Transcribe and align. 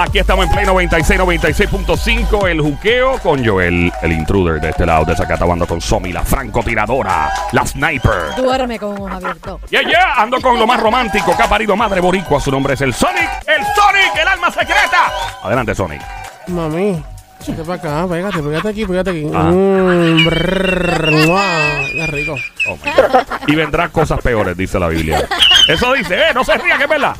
Aquí 0.00 0.20
estamos 0.20 0.46
en 0.46 0.52
Play 0.52 0.64
96, 0.64 1.20
96.5, 1.20 2.48
el 2.48 2.60
juqueo 2.60 3.18
con 3.18 3.44
Joel, 3.44 3.92
el 4.00 4.12
intruder 4.12 4.60
de 4.60 4.70
este 4.70 4.86
lado 4.86 5.04
de 5.04 5.16
Zacatau, 5.16 5.50
ando 5.50 5.66
con 5.66 5.80
Somi, 5.80 6.12
la 6.12 6.22
francotiradora, 6.22 7.32
la 7.50 7.66
sniper. 7.66 8.36
Duerme 8.36 8.78
con 8.78 8.92
ojos 8.96 9.10
abiertos. 9.10 9.60
Yeah, 9.70 9.82
yeah, 9.82 10.14
ando 10.16 10.40
con 10.40 10.56
lo 10.56 10.68
más 10.68 10.80
romántico 10.80 11.36
que 11.36 11.42
ha 11.42 11.48
parido 11.48 11.76
madre 11.76 12.00
boricua, 12.00 12.40
su 12.40 12.52
nombre 12.52 12.74
es 12.74 12.80
el 12.80 12.94
Sonic, 12.94 13.28
el 13.46 13.64
Sonic, 13.74 14.22
el 14.22 14.28
alma 14.28 14.52
secreta. 14.52 15.12
Adelante, 15.42 15.74
Sonic. 15.74 16.00
Mami, 16.46 17.02
vete 17.46 17.62
para 17.64 17.74
acá, 17.74 18.06
pégate, 18.08 18.42
pégate 18.42 18.68
aquí, 18.68 18.84
pégate 18.86 19.10
aquí. 19.10 19.26
Ah. 19.34 19.44
Mm, 19.52 20.24
brrr, 20.24 21.10
mua, 21.26 21.44
qué 21.92 22.06
rico. 22.08 22.34
Oh, 22.68 22.76
my 22.76 22.90
God. 22.90 23.26
Y 23.46 23.54
vendrán 23.54 23.90
cosas 23.90 24.20
peores, 24.20 24.56
dice 24.56 24.78
la 24.78 24.88
Biblia. 24.88 25.26
Eso 25.68 25.92
dice, 25.94 26.14
eh, 26.16 26.34
no 26.34 26.44
se 26.44 26.56
ría, 26.58 26.76
que 26.76 26.84
es 26.84 26.90
verdad. 26.90 27.16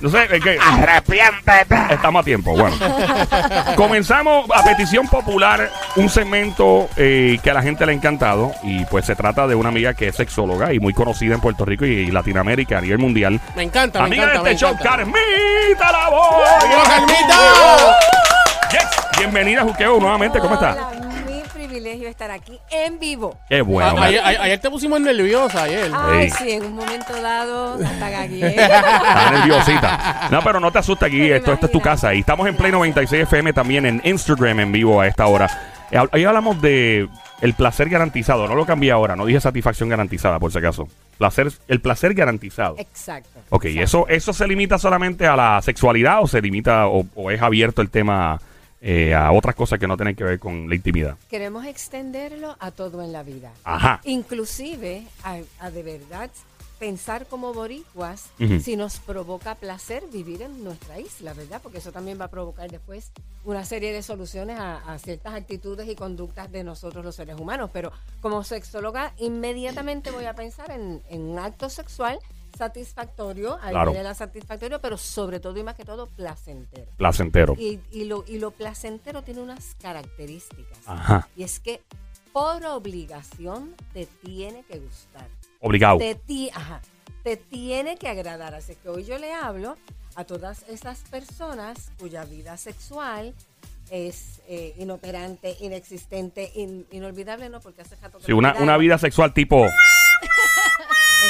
No 0.00 0.10
sé, 0.10 0.24
es 0.30 0.42
que 0.42 0.58
Arrepiéntete. 0.60 1.76
estamos 1.94 2.20
a 2.20 2.24
tiempo. 2.24 2.54
Bueno, 2.54 2.76
comenzamos 3.76 4.44
a 4.54 4.62
petición 4.64 5.06
popular 5.08 5.70
un 5.96 6.10
segmento 6.10 6.88
eh, 6.96 7.38
que 7.42 7.50
a 7.50 7.54
la 7.54 7.62
gente 7.62 7.86
le 7.86 7.92
ha 7.92 7.94
encantado. 7.94 8.52
Y 8.64 8.84
pues 8.86 9.06
se 9.06 9.14
trata 9.14 9.46
de 9.46 9.54
una 9.54 9.68
amiga 9.70 9.94
que 9.94 10.08
es 10.08 10.16
sexóloga 10.16 10.74
y 10.74 10.80
muy 10.80 10.92
conocida 10.92 11.34
en 11.34 11.40
Puerto 11.40 11.64
Rico 11.64 11.86
y 11.86 12.06
Latinoamérica 12.10 12.78
a 12.78 12.80
nivel 12.82 12.98
mundial. 12.98 13.40
Me 13.56 13.62
encanta, 13.62 14.00
me 14.00 14.06
Amiga 14.06 14.24
encanta, 14.24 14.38
de 14.40 14.44
me 14.44 14.50
este 14.50 14.60
show, 14.66 14.72
encanta. 14.72 14.90
Carmita 14.96 15.92
la 15.92 16.08
voz. 16.10 16.48
¡Adiós, 16.60 16.88
Carmita! 16.88 18.23
Bienvenida, 19.18 19.62
Juqueo, 19.62 19.98
nuevamente. 20.00 20.38
¿Cómo 20.38 20.54
estás? 20.54 20.76
Hola, 20.76 21.00
mi 21.26 21.42
privilegio 21.52 22.08
estar 22.08 22.30
aquí 22.30 22.58
en 22.70 22.98
vivo. 22.98 23.36
Qué 23.48 23.62
bueno. 23.62 24.00
A- 24.00 24.06
ayer, 24.06 24.20
ayer- 24.24 24.40
ayer 24.40 24.58
te 24.60 24.70
pusimos 24.70 25.00
nerviosa, 25.00 25.62
ayer. 25.64 25.90
Ay, 25.94 26.30
sí, 26.30 26.50
en 26.52 26.64
un 26.64 26.74
momento 26.74 27.20
dado, 27.22 27.74
hasta 27.84 28.10
gagué. 28.10 28.46
Está 28.56 29.30
nerviosita. 29.30 30.28
No, 30.30 30.42
pero 30.42 30.60
no 30.60 30.70
te 30.72 30.78
asustes 30.80 31.06
aquí. 31.08 31.30
Esto, 31.30 31.52
esto 31.52 31.66
es 31.66 31.72
tu 31.72 31.80
casa. 31.80 32.12
Y 32.14 32.20
estamos 32.20 32.46
en 32.48 32.56
Play 32.56 32.72
96 32.72 33.22
FM 33.22 33.52
también 33.52 33.86
en 33.86 34.00
Instagram 34.04 34.60
en 34.60 34.72
vivo 34.72 35.00
a 35.00 35.06
esta 35.06 35.26
hora. 35.26 35.48
Eh, 35.90 35.98
Ahí 36.12 36.24
hablamos 36.24 36.60
de 36.60 37.08
el 37.40 37.54
placer 37.54 37.88
garantizado. 37.88 38.48
No 38.48 38.54
lo 38.56 38.66
cambié 38.66 38.90
ahora. 38.90 39.14
No 39.16 39.26
dije 39.26 39.40
satisfacción 39.40 39.88
garantizada, 39.88 40.38
por 40.40 40.50
si 40.50 40.58
acaso. 40.58 40.88
Placer, 41.18 41.52
el 41.68 41.80
placer 41.80 42.14
garantizado. 42.14 42.74
Exacto. 42.78 43.40
Ok, 43.50 43.66
¿y 43.66 43.78
eso, 43.80 44.06
eso 44.08 44.32
se 44.32 44.46
limita 44.48 44.78
solamente 44.78 45.26
a 45.28 45.36
la 45.36 45.62
sexualidad 45.62 46.20
o 46.20 46.26
se 46.26 46.42
limita 46.42 46.88
o, 46.88 47.06
o 47.14 47.30
es 47.30 47.40
abierto 47.40 47.80
el 47.82 47.90
tema 47.90 48.40
eh, 48.86 49.14
a 49.14 49.32
otras 49.32 49.54
cosas 49.54 49.78
que 49.78 49.88
no 49.88 49.96
tienen 49.96 50.14
que 50.14 50.24
ver 50.24 50.38
con 50.38 50.68
la 50.68 50.74
intimidad? 50.74 51.16
Queremos 51.30 51.64
extenderlo 51.64 52.54
a 52.60 52.70
todo 52.70 53.02
en 53.02 53.12
la 53.12 53.22
vida. 53.22 53.50
Ajá. 53.64 54.02
Inclusive 54.04 55.06
a, 55.22 55.38
a 55.58 55.70
de 55.70 55.82
verdad 55.82 56.30
pensar 56.78 57.26
como 57.26 57.54
boricuas 57.54 58.26
si 58.60 58.76
nos 58.76 58.98
provoca 58.98 59.54
placer 59.54 60.04
vivir 60.12 60.42
en 60.42 60.62
nuestra 60.62 61.00
isla, 61.00 61.32
¿verdad? 61.32 61.60
Porque 61.62 61.78
eso 61.78 61.92
también 61.92 62.20
va 62.20 62.26
a 62.26 62.30
provocar 62.30 62.70
después 62.70 63.10
una 63.44 63.64
serie 63.64 63.90
de 63.90 64.02
soluciones 64.02 64.58
a, 64.58 64.76
a 64.92 64.98
ciertas 64.98 65.32
actitudes 65.32 65.88
y 65.88 65.94
conductas 65.94 66.52
de 66.52 66.62
nosotros 66.62 67.02
los 67.02 67.14
seres 67.14 67.40
humanos. 67.40 67.70
Pero 67.72 67.90
como 68.20 68.44
sexóloga, 68.44 69.14
inmediatamente 69.16 70.10
voy 70.10 70.26
a 70.26 70.34
pensar 70.34 70.70
en, 70.72 71.02
en 71.08 71.22
un 71.22 71.38
acto 71.38 71.70
sexual 71.70 72.18
satisfactorio, 72.56 73.58
ahí 73.62 73.70
Claro. 73.72 73.90
viene 73.92 74.04
la 74.04 74.14
satisfactorio, 74.14 74.80
pero 74.80 74.96
sobre 74.96 75.40
todo 75.40 75.58
y 75.58 75.62
más 75.62 75.74
que 75.74 75.84
todo 75.84 76.06
placentero. 76.06 76.90
Placentero. 76.96 77.54
Y, 77.58 77.80
y 77.92 78.04
lo, 78.04 78.24
y 78.26 78.38
lo 78.38 78.50
placentero 78.52 79.22
tiene 79.22 79.40
unas 79.40 79.74
características. 79.80 80.78
Ajá. 80.86 81.28
Y 81.36 81.42
es 81.44 81.60
que 81.60 81.82
por 82.32 82.64
obligación 82.66 83.74
te 83.92 84.06
tiene 84.06 84.64
que 84.64 84.78
gustar. 84.78 85.28
Obligado. 85.60 85.98
Te, 85.98 86.14
ti- 86.14 86.50
ajá, 86.52 86.80
te 87.22 87.36
tiene 87.36 87.96
que 87.96 88.08
agradar. 88.08 88.54
Así 88.54 88.74
que 88.76 88.88
hoy 88.88 89.04
yo 89.04 89.18
le 89.18 89.32
hablo 89.32 89.76
a 90.16 90.24
todas 90.24 90.64
esas 90.68 90.98
personas 91.10 91.90
cuya 91.98 92.24
vida 92.24 92.56
sexual 92.56 93.34
es 93.90 94.40
eh, 94.48 94.74
inoperante, 94.78 95.56
inexistente, 95.60 96.50
in- 96.54 96.86
inolvidable, 96.90 97.48
no, 97.50 97.60
porque 97.60 97.82
hace 97.82 97.96
rato 97.96 98.18
que 98.18 98.24
Sí, 98.24 98.32
una, 98.32 98.54
una 98.54 98.76
vida 98.78 98.96
sexual 98.98 99.32
tipo. 99.34 99.66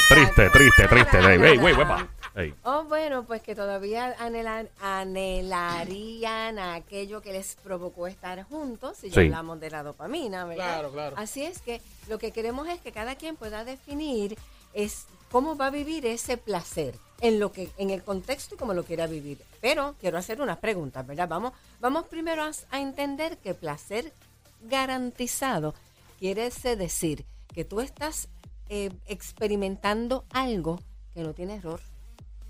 Triste, 0.09 0.49
triste, 0.49 0.87
triste. 0.87 1.17
Ey, 1.19 1.41
ey, 1.41 1.51
ey, 1.51 1.57
huepa. 1.57 2.07
Ey. 2.35 2.53
Oh, 2.63 2.83
bueno, 2.83 3.23
pues 3.25 3.41
que 3.41 3.55
todavía 3.55 4.13
anhelan, 4.19 4.69
anhelarían 4.81 6.59
a 6.59 6.75
aquello 6.75 7.21
que 7.21 7.31
les 7.31 7.55
provocó 7.55 8.07
estar 8.07 8.43
juntos, 8.43 8.97
si 8.97 9.09
ya 9.09 9.15
Sí. 9.21 9.27
hablamos 9.27 9.59
de 9.59 9.69
la 9.69 9.83
dopamina, 9.83 10.45
¿verdad? 10.45 10.65
Claro, 10.73 10.91
claro. 10.91 11.15
Así 11.17 11.43
es 11.43 11.59
que 11.61 11.81
lo 12.09 12.17
que 12.19 12.31
queremos 12.31 12.67
es 12.67 12.79
que 12.81 12.91
cada 12.91 13.15
quien 13.15 13.35
pueda 13.35 13.63
definir 13.63 14.37
es 14.73 15.05
cómo 15.31 15.55
va 15.55 15.67
a 15.67 15.71
vivir 15.71 16.05
ese 16.05 16.37
placer 16.37 16.95
en 17.21 17.39
lo 17.39 17.51
que 17.53 17.69
en 17.77 17.89
el 17.89 18.03
contexto 18.03 18.55
y 18.55 18.57
como 18.57 18.73
lo 18.73 18.83
quiera 18.83 19.07
vivir. 19.07 19.37
Pero 19.61 19.95
quiero 20.01 20.17
hacer 20.17 20.41
unas 20.41 20.57
preguntas, 20.57 21.07
¿verdad? 21.07 21.29
Vamos 21.29 21.53
vamos 21.79 22.05
primero 22.07 22.43
a, 22.43 22.51
a 22.71 22.79
entender 22.81 23.37
que 23.37 23.53
placer 23.53 24.11
garantizado 24.61 25.73
quiere 26.19 26.47
ese 26.47 26.75
decir 26.75 27.25
que 27.53 27.63
tú 27.63 27.79
estás 27.79 28.27
eh, 28.69 28.89
experimentando 29.07 30.25
algo 30.31 30.79
que 31.13 31.21
no 31.21 31.33
tiene 31.33 31.55
error 31.55 31.79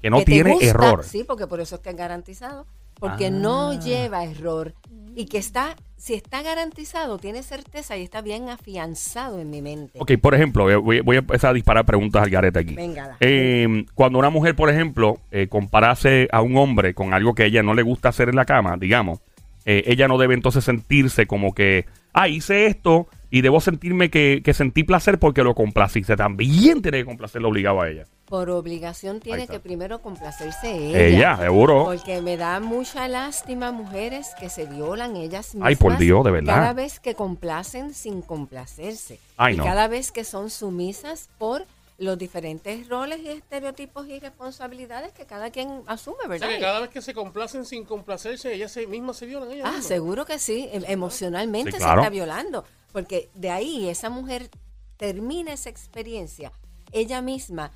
Que 0.02 0.10
no 0.10 0.20
que 0.20 0.26
tiene 0.26 0.52
gusta, 0.54 0.66
error. 0.68 1.04
Sí, 1.04 1.24
porque 1.24 1.48
por 1.48 1.60
eso 1.60 1.76
es 1.76 1.82
que 1.82 1.90
es 1.90 1.96
garantizado. 1.96 2.66
Porque 3.00 3.26
Ah. 3.26 3.30
no 3.32 3.78
lleva 3.80 4.24
error. 4.24 4.74
Y 5.16 5.26
que 5.26 5.38
está, 5.38 5.76
si 5.98 6.14
está 6.14 6.42
garantizado, 6.44 7.18
tiene 7.18 7.44
certeza 7.44 7.98
y 7.98 8.04
está 8.04 8.22
bien 8.22 8.48
afianzado 8.50 9.40
en 9.40 9.50
mi 9.50 9.62
mente. 9.62 9.98
Ok, 10.00 10.14
por 10.22 10.34
ejemplo, 10.34 10.82
voy, 10.82 11.02
voy 11.02 11.16
a 11.18 11.20
empezar 11.20 11.50
a 11.50 11.54
disparar 11.54 11.86
preguntas 11.86 12.24
al 12.24 12.30
garete 12.30 12.60
aquí. 12.60 12.74
Venga. 12.76 13.18
Eh, 13.20 13.86
cuando 13.96 14.18
una 14.20 14.30
mujer, 14.30 14.56
por 14.56 14.70
ejemplo, 14.70 15.18
eh, 15.32 15.48
comparase 15.50 16.28
a 16.32 16.42
un 16.42 16.56
hombre 16.58 16.94
con 16.94 17.14
algo 17.14 17.34
que 17.36 17.44
a 17.44 17.46
ella 17.48 17.64
no 17.64 17.74
le 17.74 17.82
gusta 17.82 18.10
hacer 18.10 18.30
en 18.30 18.36
la 18.36 18.46
cama, 18.46 18.78
digamos, 18.78 19.20
eh, 19.66 19.84
ella 19.88 20.08
no 20.08 20.18
debe 20.18 20.34
entonces 20.36 20.64
sentirse 20.64 21.26
como 21.28 21.54
que, 21.54 21.86
ah, 22.14 22.28
hice 22.30 22.68
esto 22.68 23.08
y 23.30 23.42
debo 23.42 23.60
sentirme 23.62 24.10
que, 24.10 24.42
que 24.44 24.54
sentí 24.54 24.84
placer 24.84 25.20
porque 25.20 25.44
lo 25.44 25.56
complaciste. 25.56 26.16
También 26.16 26.82
tiene 26.82 27.00
que 27.00 27.06
complacerlo 27.06 27.50
obligado 27.50 27.82
a 27.82 27.90
ella. 27.90 28.06
Por 28.26 28.50
obligación 28.50 29.20
tiene 29.20 29.48
que 29.48 29.60
primero 29.60 30.02
complacerse 30.02 30.72
ella. 30.72 31.00
Ella, 31.00 31.38
seguro. 31.38 31.84
Porque 31.86 32.22
me 32.22 32.38
da 32.38 32.60
mucha 32.60 33.08
lástima 33.08 33.72
mujeres 33.72 34.32
que 34.40 34.50
se 34.50 34.66
violan 34.66 35.16
ellas 35.16 35.54
mismas. 35.54 35.68
Ay, 35.70 35.76
por 35.76 35.98
Dios, 35.98 36.26
de 36.26 36.32
verdad. 36.32 36.56
Cada 36.56 36.74
vez 36.74 37.00
que 37.00 37.14
complacen 37.14 37.94
sin 37.94 38.22
complacerse. 38.24 39.20
Ay, 39.38 39.54
y 39.54 39.58
no. 39.58 39.64
cada 39.64 39.88
vez 39.88 40.12
que 40.12 40.24
son 40.24 40.50
sumisas 40.50 41.30
por 41.38 41.66
los 41.98 42.18
diferentes 42.18 42.90
roles 42.90 43.20
y 43.24 43.30
estereotipos 43.30 44.08
y 44.10 44.20
responsabilidades 44.20 45.14
que 45.14 45.26
cada 45.26 45.50
quien 45.52 45.82
asume, 45.88 46.18
O 46.26 46.30
¿verdad? 46.30 46.48
sea, 46.48 46.56
que 46.58 46.62
cada 46.62 46.80
vez 46.82 46.90
que 46.90 47.02
se 47.02 47.14
complacen 47.14 47.64
sin 47.64 47.86
complacerse, 47.86 48.54
ellas 48.54 48.72
se, 48.72 48.86
mismas 48.88 49.16
se 49.18 49.26
violan 49.28 49.50
ellas 49.52 49.66
Ah, 49.66 49.72
mismas. 49.72 49.86
seguro 49.88 50.26
que 50.26 50.38
sí. 50.40 50.68
Em- 50.74 50.84
Emocionalmente 50.88 51.72
Sí, 51.72 51.78
se 51.78 51.84
está 51.88 52.10
violando. 52.10 52.66
Porque 52.96 53.30
de 53.34 53.50
ahí 53.50 53.90
esa 53.90 54.10
mujer 54.10 54.50
termina 54.96 55.52
esa 55.52 55.70
experiencia 55.70 56.54
ella 56.94 57.22
misma 57.22 57.72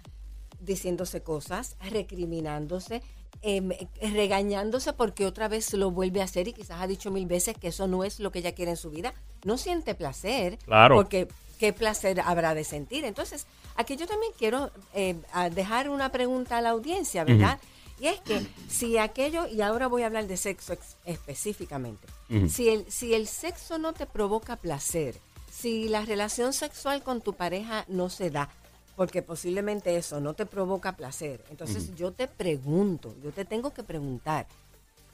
diciéndose 0.62 1.24
cosas, 1.24 1.76
recriminándose, 1.92 3.02
em, 3.42 3.70
regañándose 4.02 4.94
porque 4.94 5.26
otra 5.26 5.50
vez 5.50 5.74
lo 5.74 5.92
vuelve 5.92 6.22
a 6.22 6.24
hacer 6.24 6.48
y 6.48 6.54
quizás 6.54 6.80
ha 6.80 6.88
dicho 6.88 7.12
mil 7.12 7.26
veces 7.26 7.58
que 7.58 7.68
eso 7.68 7.86
no 7.86 8.06
es 8.06 8.22
lo 8.22 8.32
que 8.32 8.40
ella 8.40 8.54
quiere 8.54 8.72
en 8.72 8.78
su 8.78 8.92
vida. 8.92 9.14
No 9.44 9.58
siente 9.58 9.94
placer. 9.94 10.58
Claro. 10.60 10.96
Porque 10.96 11.28
qué 11.60 11.74
placer 11.74 12.22
habrá 12.22 12.54
de 12.54 12.64
sentir. 12.64 13.04
Entonces, 13.04 13.46
aquí 13.76 13.98
yo 13.98 14.08
también 14.08 14.32
quiero 14.38 14.72
eh, 14.94 15.18
dejar 15.54 15.90
una 15.90 16.14
pregunta 16.14 16.60
a 16.60 16.62
la 16.62 16.70
audiencia, 16.70 17.26
¿verdad? 17.26 17.60
Y 18.00 18.08
es 18.08 18.20
que 18.22 18.46
si 18.70 18.98
aquello, 18.98 19.48
y 19.48 19.62
ahora 19.62 19.88
voy 19.88 20.04
a 20.04 20.06
hablar 20.08 20.28
de 20.28 20.38
sexo 20.38 20.74
ex- 20.74 20.96
específicamente, 21.06 22.08
si, 22.50 22.70
el, 22.70 22.90
si 22.92 23.14
el 23.14 23.28
sexo 23.28 23.78
no 23.78 23.94
te 23.94 24.06
provoca 24.06 24.56
placer, 24.56 25.16
si 25.52 25.90
la 25.90 26.06
relación 26.06 26.54
sexual 26.54 27.04
con 27.04 27.22
tu 27.22 27.34
pareja 27.34 27.86
no 27.88 28.10
se 28.10 28.30
da, 28.30 28.50
porque 28.96 29.22
posiblemente 29.22 29.96
eso 29.98 30.20
no 30.20 30.34
te 30.34 30.46
provoca 30.46 30.94
placer, 30.96 31.44
entonces 31.50 31.96
yo 31.96 32.12
te 32.12 32.28
pregunto, 32.28 33.14
yo 33.24 33.32
te 33.32 33.46
tengo 33.46 33.72
que 33.74 33.84
preguntar, 33.84 34.46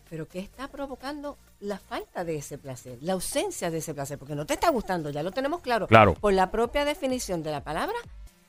pero 0.10 0.28
¿qué 0.28 0.40
está 0.40 0.68
provocando 0.68 1.38
la 1.62 1.80
falta 1.80 2.24
de 2.24 2.38
ese 2.38 2.58
placer, 2.60 2.98
la 3.02 3.14
ausencia 3.14 3.72
de 3.72 3.80
ese 3.80 3.94
placer? 3.96 4.20
Porque 4.20 4.36
no 4.36 4.46
te 4.46 4.54
está 4.54 4.70
gustando, 4.70 5.10
ya 5.10 5.24
lo 5.24 5.32
tenemos 5.32 5.62
claro. 5.62 5.88
Claro. 5.88 6.14
Por 6.14 6.34
la 6.34 6.52
propia 6.52 6.86
definición 6.86 7.42
de 7.42 7.52
la 7.52 7.64
palabra, 7.64 7.96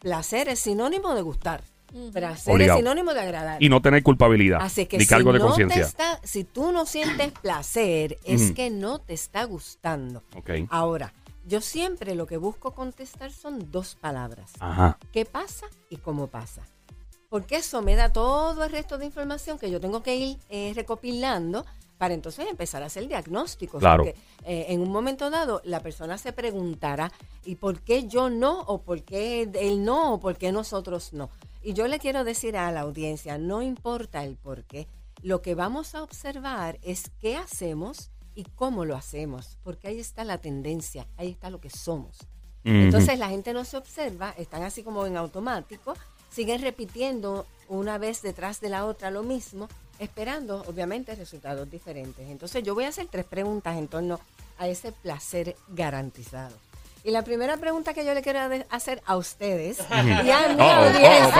placer 0.00 0.48
es 0.48 0.58
sinónimo 0.60 1.14
de 1.14 1.22
gustar. 1.22 1.62
Placer 2.12 2.54
Obligado. 2.54 2.78
es 2.78 2.84
sinónimo 2.84 3.14
de 3.14 3.20
agradar. 3.20 3.62
Y 3.62 3.68
no 3.68 3.80
tener 3.80 4.02
culpabilidad. 4.02 4.58
Así 4.60 4.86
que 4.86 4.98
ni 4.98 5.04
si, 5.04 5.08
cargo 5.08 5.32
de 5.32 5.38
no 5.38 5.44
te 5.44 5.48
conciencia. 5.48 5.82
está, 5.82 6.20
si 6.22 6.44
tú 6.44 6.72
no 6.72 6.86
sientes 6.86 7.32
placer, 7.32 8.18
es 8.24 8.52
que 8.52 8.70
no 8.70 8.98
te 8.98 9.14
está 9.14 9.44
gustando. 9.44 10.22
Ok. 10.34 10.50
Ahora, 10.68 11.12
yo 11.46 11.60
siempre 11.60 12.14
lo 12.14 12.26
que 12.26 12.36
busco 12.36 12.72
contestar 12.72 13.30
son 13.30 13.70
dos 13.70 13.94
palabras. 13.94 14.52
Ajá. 14.58 14.98
¿Qué 15.12 15.24
pasa 15.24 15.66
y 15.88 15.96
cómo 15.98 16.26
pasa? 16.26 16.62
Porque 17.28 17.56
eso 17.56 17.82
me 17.82 17.96
da 17.96 18.12
todo 18.12 18.64
el 18.64 18.70
resto 18.70 18.98
de 18.98 19.06
información 19.06 19.58
que 19.58 19.70
yo 19.70 19.80
tengo 19.80 20.02
que 20.02 20.16
ir 20.16 20.38
eh, 20.48 20.72
recopilando 20.74 21.64
para 21.98 22.14
entonces 22.14 22.46
empezar 22.48 22.82
a 22.82 22.86
hacer 22.86 23.08
diagnósticos. 23.08 23.80
Claro. 23.80 24.04
Porque 24.04 24.18
eh, 24.44 24.66
en 24.68 24.80
un 24.80 24.90
momento 24.90 25.30
dado 25.30 25.60
la 25.64 25.80
persona 25.80 26.18
se 26.18 26.32
preguntará, 26.32 27.10
¿y 27.44 27.56
por 27.56 27.80
qué 27.80 28.06
yo 28.06 28.28
no? 28.30 28.60
¿O 28.60 28.82
por 28.82 29.02
qué 29.02 29.48
él 29.54 29.84
no? 29.84 30.14
¿O 30.14 30.20
por 30.20 30.36
qué 30.36 30.52
nosotros 30.52 31.12
no? 31.12 31.30
Y 31.66 31.72
yo 31.72 31.88
le 31.88 31.98
quiero 31.98 32.22
decir 32.22 32.56
a 32.56 32.70
la 32.70 32.82
audiencia, 32.82 33.38
no 33.38 33.60
importa 33.60 34.22
el 34.22 34.36
por 34.36 34.62
qué, 34.62 34.86
lo 35.20 35.42
que 35.42 35.56
vamos 35.56 35.96
a 35.96 36.04
observar 36.04 36.78
es 36.80 37.10
qué 37.20 37.36
hacemos 37.36 38.12
y 38.36 38.44
cómo 38.54 38.84
lo 38.84 38.94
hacemos, 38.94 39.58
porque 39.64 39.88
ahí 39.88 39.98
está 39.98 40.22
la 40.22 40.38
tendencia, 40.38 41.08
ahí 41.16 41.28
está 41.28 41.50
lo 41.50 41.60
que 41.60 41.70
somos. 41.70 42.18
Entonces 42.62 43.18
la 43.18 43.30
gente 43.30 43.52
no 43.52 43.64
se 43.64 43.78
observa, 43.78 44.32
están 44.38 44.62
así 44.62 44.84
como 44.84 45.06
en 45.06 45.16
automático, 45.16 45.94
siguen 46.30 46.62
repitiendo 46.62 47.46
una 47.68 47.98
vez 47.98 48.22
detrás 48.22 48.60
de 48.60 48.68
la 48.68 48.86
otra 48.86 49.10
lo 49.10 49.24
mismo, 49.24 49.68
esperando 49.98 50.62
obviamente 50.68 51.16
resultados 51.16 51.68
diferentes. 51.68 52.28
Entonces 52.28 52.62
yo 52.62 52.76
voy 52.76 52.84
a 52.84 52.90
hacer 52.90 53.08
tres 53.10 53.24
preguntas 53.24 53.76
en 53.76 53.88
torno 53.88 54.20
a 54.56 54.68
ese 54.68 54.92
placer 54.92 55.56
garantizado. 55.66 56.54
Y 57.06 57.12
la 57.12 57.22
primera 57.22 57.56
pregunta 57.56 57.94
que 57.94 58.04
yo 58.04 58.14
le 58.14 58.20
quiero 58.20 58.40
hacer 58.68 59.00
a 59.06 59.16
ustedes 59.16 59.78
y 59.78 59.94
a 59.94 60.02
mi 60.02 60.68
audiencia, 60.68 61.30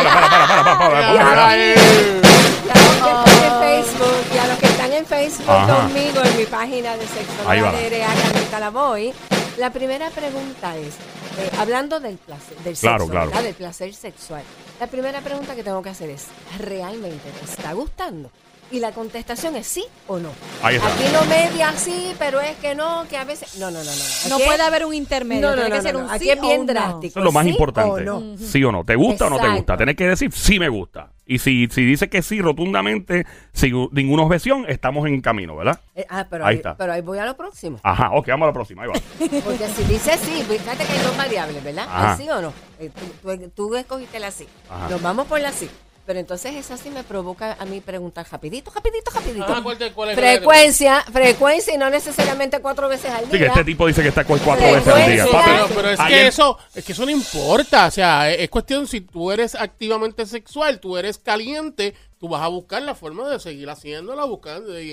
Facebook 3.59 4.27
y 4.33 4.39
a 4.39 4.47
los 4.47 4.59
que 4.59 4.67
están 4.67 4.93
en 4.93 5.05
Facebook 5.05 5.51
Ajá. 5.51 5.83
conmigo 5.89 6.23
en 6.25 6.37
mi 6.37 6.45
página 6.45 6.97
de 6.97 7.05
sexo 7.09 7.45
Carlita 7.45 8.61
Lavoy, 8.61 9.13
la 9.59 9.71
primera 9.71 10.09
pregunta 10.11 10.77
es, 10.77 10.95
eh, 11.41 11.51
hablando 11.59 11.99
del 11.99 12.17
placer, 12.19 12.57
del 12.59 12.77
Claro, 12.77 12.99
sexo, 13.07 13.11
claro. 13.11 13.43
del 13.43 13.55
placer 13.55 13.93
sexual, 13.93 14.43
la 14.79 14.87
primera 14.87 15.21
pregunta 15.21 15.57
que 15.57 15.65
tengo 15.65 15.83
que 15.83 15.89
hacer 15.89 16.11
es, 16.11 16.27
¿realmente 16.59 17.29
te 17.41 17.45
está 17.45 17.73
gustando? 17.73 18.31
Y 18.69 18.81
la 18.81 18.91
contestación 18.91 19.55
es 19.55 19.67
sí 19.69 19.85
o 20.09 20.19
no. 20.19 20.31
Ahí 20.61 20.75
está. 20.75 20.89
Aquí 20.93 21.05
no 21.13 21.25
media 21.27 21.73
sí, 21.77 22.13
pero 22.19 22.41
es 22.41 22.57
que 22.57 22.75
no, 22.75 23.07
que 23.09 23.17
a 23.17 23.23
veces... 23.25 23.57
No, 23.59 23.71
no, 23.71 23.79
no, 23.79 23.85
no. 23.85 24.29
No 24.29 24.39
es- 24.39 24.45
puede 24.45 24.63
haber 24.63 24.85
un 24.85 24.93
intermedio. 24.93 25.41
no, 25.43 25.49
no, 25.51 25.55
tiene 25.55 25.69
no, 25.71 25.77
que 25.77 25.83
ser 25.83 25.95
no, 25.95 26.01
un. 26.01 26.11
Aquí 26.11 26.25
sí 26.25 26.31
es 26.31 26.41
bien 26.41 26.59
o 26.59 26.61
un 26.63 26.67
no. 26.67 26.73
drástico. 26.73 27.07
Eso 27.07 27.19
es 27.21 27.25
lo 27.25 27.31
más 27.33 27.45
¿Sí 27.45 27.51
importante. 27.51 27.91
o 28.11 28.21
no? 28.21 28.37
Sí 28.39 28.65
o 28.65 28.73
no. 28.73 28.83
¿Te 28.85 28.97
gusta 28.97 29.27
o 29.27 29.31
no 29.31 29.39
te 29.39 29.49
gusta? 29.49 29.77
Tienes 29.77 29.95
que 29.95 30.09
decir 30.09 30.33
sí 30.33 30.59
me 30.59 30.69
gusta. 30.69 31.11
Y 31.29 31.39
si, 31.39 31.69
si 31.71 31.85
dice 31.85 32.09
que 32.09 32.23
sí 32.23 32.41
rotundamente, 32.41 33.25
sin 33.53 33.89
ninguna 33.93 34.25
objeción, 34.25 34.65
estamos 34.69 35.07
en 35.07 35.21
camino, 35.21 35.57
¿verdad? 35.57 35.81
Eh, 35.95 36.05
ah, 36.09 36.27
pero 36.29 36.45
Ahí 36.45 36.51
ahí, 36.51 36.57
está. 36.57 36.77
pero 36.77 36.93
ahí 36.93 37.03
voy 37.03 37.19
a 37.19 37.25
lo 37.25 37.37
próximo. 37.37 37.79
Aja, 37.85 38.11
ok, 38.13 38.29
vamos 38.29 38.45
a 38.45 38.49
la 38.49 38.53
próxima. 38.53 38.83
Ahí 38.83 38.89
va. 38.89 38.95
Porque 39.45 39.69
si 39.69 39.85
dice 39.85 40.19
sí, 40.19 40.43
pues, 40.47 40.61
fíjate 40.61 40.85
que 40.85 40.93
hay 40.93 40.99
dos 41.05 41.17
variables, 41.17 41.63
¿verdad? 41.65 41.87
Ajá. 41.89 42.13
¿El 42.13 42.19
sí 42.19 42.29
o 42.31 42.41
no? 42.43 42.53
Eh, 42.81 42.91
tú, 43.23 43.29
tú- 43.37 43.49
tú 43.55 43.75
escogiste 43.77 44.19
la 44.21 44.31
sí. 44.33 44.47
Ajá. 44.71 44.89
Nos 44.89 45.01
vamos 45.03 45.27
por 45.29 45.41
la 45.41 45.53
sí. 45.53 45.69
Pero 46.07 46.21
entonces 46.21 46.55
esa 46.55 46.77
sí 46.77 46.89
me 46.89 47.03
provoca 47.03 47.57
a 47.59 47.65
mí 47.65 47.81
preguntar 47.81 48.25
rapidito, 48.31 48.71
rapidito, 48.73 49.11
rapidito. 49.11 49.45
Ajá, 49.45 49.61
¿cuál 49.61 49.77
te- 49.77 49.91
cuál 49.93 50.11
es 50.11 50.17
el 50.19 50.23
frecuencia, 50.25 51.05
frecuencia 51.13 51.75
y 51.75 51.79
no 51.79 51.91
necesariamente 51.91 52.61
cuatro 52.61 52.89
veces 52.89 53.11
al 53.11 53.25
Sí, 53.25 53.31
que 53.33 53.39
día. 53.39 53.49
este 53.49 53.65
tipo 53.65 53.89
dice 53.89 54.03
que 54.03 54.09
está 54.11 54.23
cu- 54.25 54.39
cuatro 54.45 54.65
veces 54.73 54.87
al 54.95 55.11
día. 55.13 55.27
Papi, 55.27 55.51
Pero, 55.51 55.67
pero 55.75 55.91
es 55.91 56.01
que 56.01 56.27
eso, 56.29 56.59
es 56.77 56.85
que 56.85 56.93
eso 56.93 57.05
no 57.05 57.11
importa, 57.11 57.87
o 57.87 57.91
sea, 57.91 58.31
es, 58.31 58.43
es 58.43 58.49
cuestión 58.51 58.87
si 58.87 59.01
tú 59.01 59.33
eres 59.33 59.57
activamente 59.57 60.25
sexual, 60.27 60.79
tú 60.79 60.97
eres 60.97 61.19
caliente, 61.19 61.95
tú 62.21 62.29
vas 62.29 62.43
a 62.43 62.47
buscar 62.47 62.83
la 62.83 62.95
forma 62.95 63.29
de 63.29 63.41
seguir 63.41 63.69
haciéndola, 63.69 64.25
buscando 64.27 64.79
y, 64.81 64.85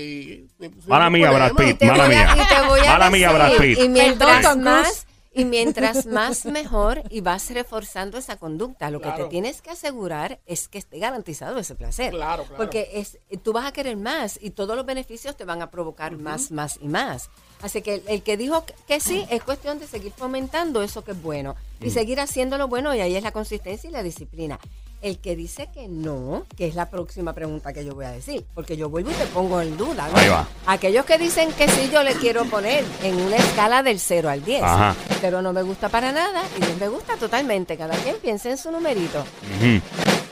y- 0.60 0.64
y- 0.66 0.70
Mala 0.88 1.10
mía. 1.10 1.30
Brad 1.30 1.52
Pitt. 1.52 1.80
Mala 1.82 2.08
mía. 2.08 2.36
Mala 2.86 3.10
mía, 3.10 3.30
Brad 3.32 3.52
Pitt. 3.56 3.78
Y 3.78 3.88
mientras 3.88 4.56
más 4.56 5.06
y 5.34 5.44
mientras 5.44 6.06
más 6.06 6.44
mejor 6.46 7.02
y 7.10 7.20
vas 7.20 7.50
reforzando 7.50 8.16
esa 8.18 8.36
conducta, 8.36 8.90
lo 8.90 9.00
que 9.00 9.10
te 9.10 9.24
tienes 9.28 9.60
que 9.62 9.70
asegurar 9.70 10.40
es 10.46 10.68
que 10.68 10.78
esté 10.78 10.98
garantizado 10.98 11.58
ese 11.58 11.74
placer. 11.74 12.10
Claro, 12.12 12.44
claro. 12.44 12.56
Porque 12.56 12.90
es, 12.94 13.18
tú 13.42 13.52
vas 13.52 13.66
a 13.66 13.72
querer 13.72 13.96
más 13.96 14.38
y 14.40 14.50
todos 14.50 14.76
los 14.76 14.86
beneficios 14.86 15.36
te 15.36 15.44
van 15.44 15.60
a 15.62 15.70
provocar 15.70 16.16
más, 16.16 16.50
más 16.50 16.78
y 16.80 16.88
más. 16.88 17.30
Así 17.62 17.82
que 17.82 17.94
el, 17.94 18.02
el 18.08 18.22
que 18.22 18.36
dijo 18.36 18.64
que- 18.64 18.74
que 18.86 19.00
sí 19.00 19.24
es 19.30 19.42
cuestión 19.42 19.78
de 19.78 19.86
seguir 19.86 20.12
fomentando 20.12 20.82
eso 20.82 21.02
que 21.04 21.12
es 21.12 21.22
bueno 21.22 21.56
y 21.80 21.90
seguir 21.90 22.20
haciéndolo 22.20 22.68
bueno 22.68 22.94
y 22.94 23.00
ahí 23.00 23.16
es 23.16 23.22
la 23.22 23.32
consistencia 23.32 23.88
y 23.88 23.92
la 23.92 24.02
disciplina. 24.02 24.58
El 25.04 25.18
que 25.18 25.36
dice 25.36 25.68
que 25.70 25.86
no, 25.86 26.46
que 26.56 26.66
es 26.66 26.74
la 26.74 26.88
próxima 26.88 27.34
pregunta 27.34 27.74
que 27.74 27.84
yo 27.84 27.94
voy 27.94 28.06
a 28.06 28.10
decir, 28.10 28.46
porque 28.54 28.74
yo 28.74 28.88
vuelvo 28.88 29.10
y 29.10 29.12
te 29.12 29.26
pongo 29.26 29.60
en 29.60 29.76
duda. 29.76 30.08
¿no? 30.08 30.16
Ahí 30.16 30.30
va. 30.30 30.48
Aquellos 30.64 31.04
que 31.04 31.18
dicen 31.18 31.52
que 31.52 31.68
sí, 31.68 31.90
yo 31.92 32.02
le 32.02 32.14
quiero 32.14 32.46
poner 32.46 32.82
en 33.02 33.20
una 33.20 33.36
escala 33.36 33.82
del 33.82 34.00
0 34.00 34.30
al 34.30 34.42
10. 34.42 34.62
Ajá. 34.62 34.96
Pero 35.20 35.42
no 35.42 35.52
me 35.52 35.62
gusta 35.62 35.90
para 35.90 36.10
nada 36.10 36.42
y 36.56 36.64
10 36.64 36.78
me 36.78 36.88
gusta 36.88 37.18
totalmente. 37.18 37.76
Cada 37.76 37.94
quien 37.98 38.16
piensa 38.16 38.48
en 38.48 38.56
su 38.56 38.70
numerito. 38.70 39.22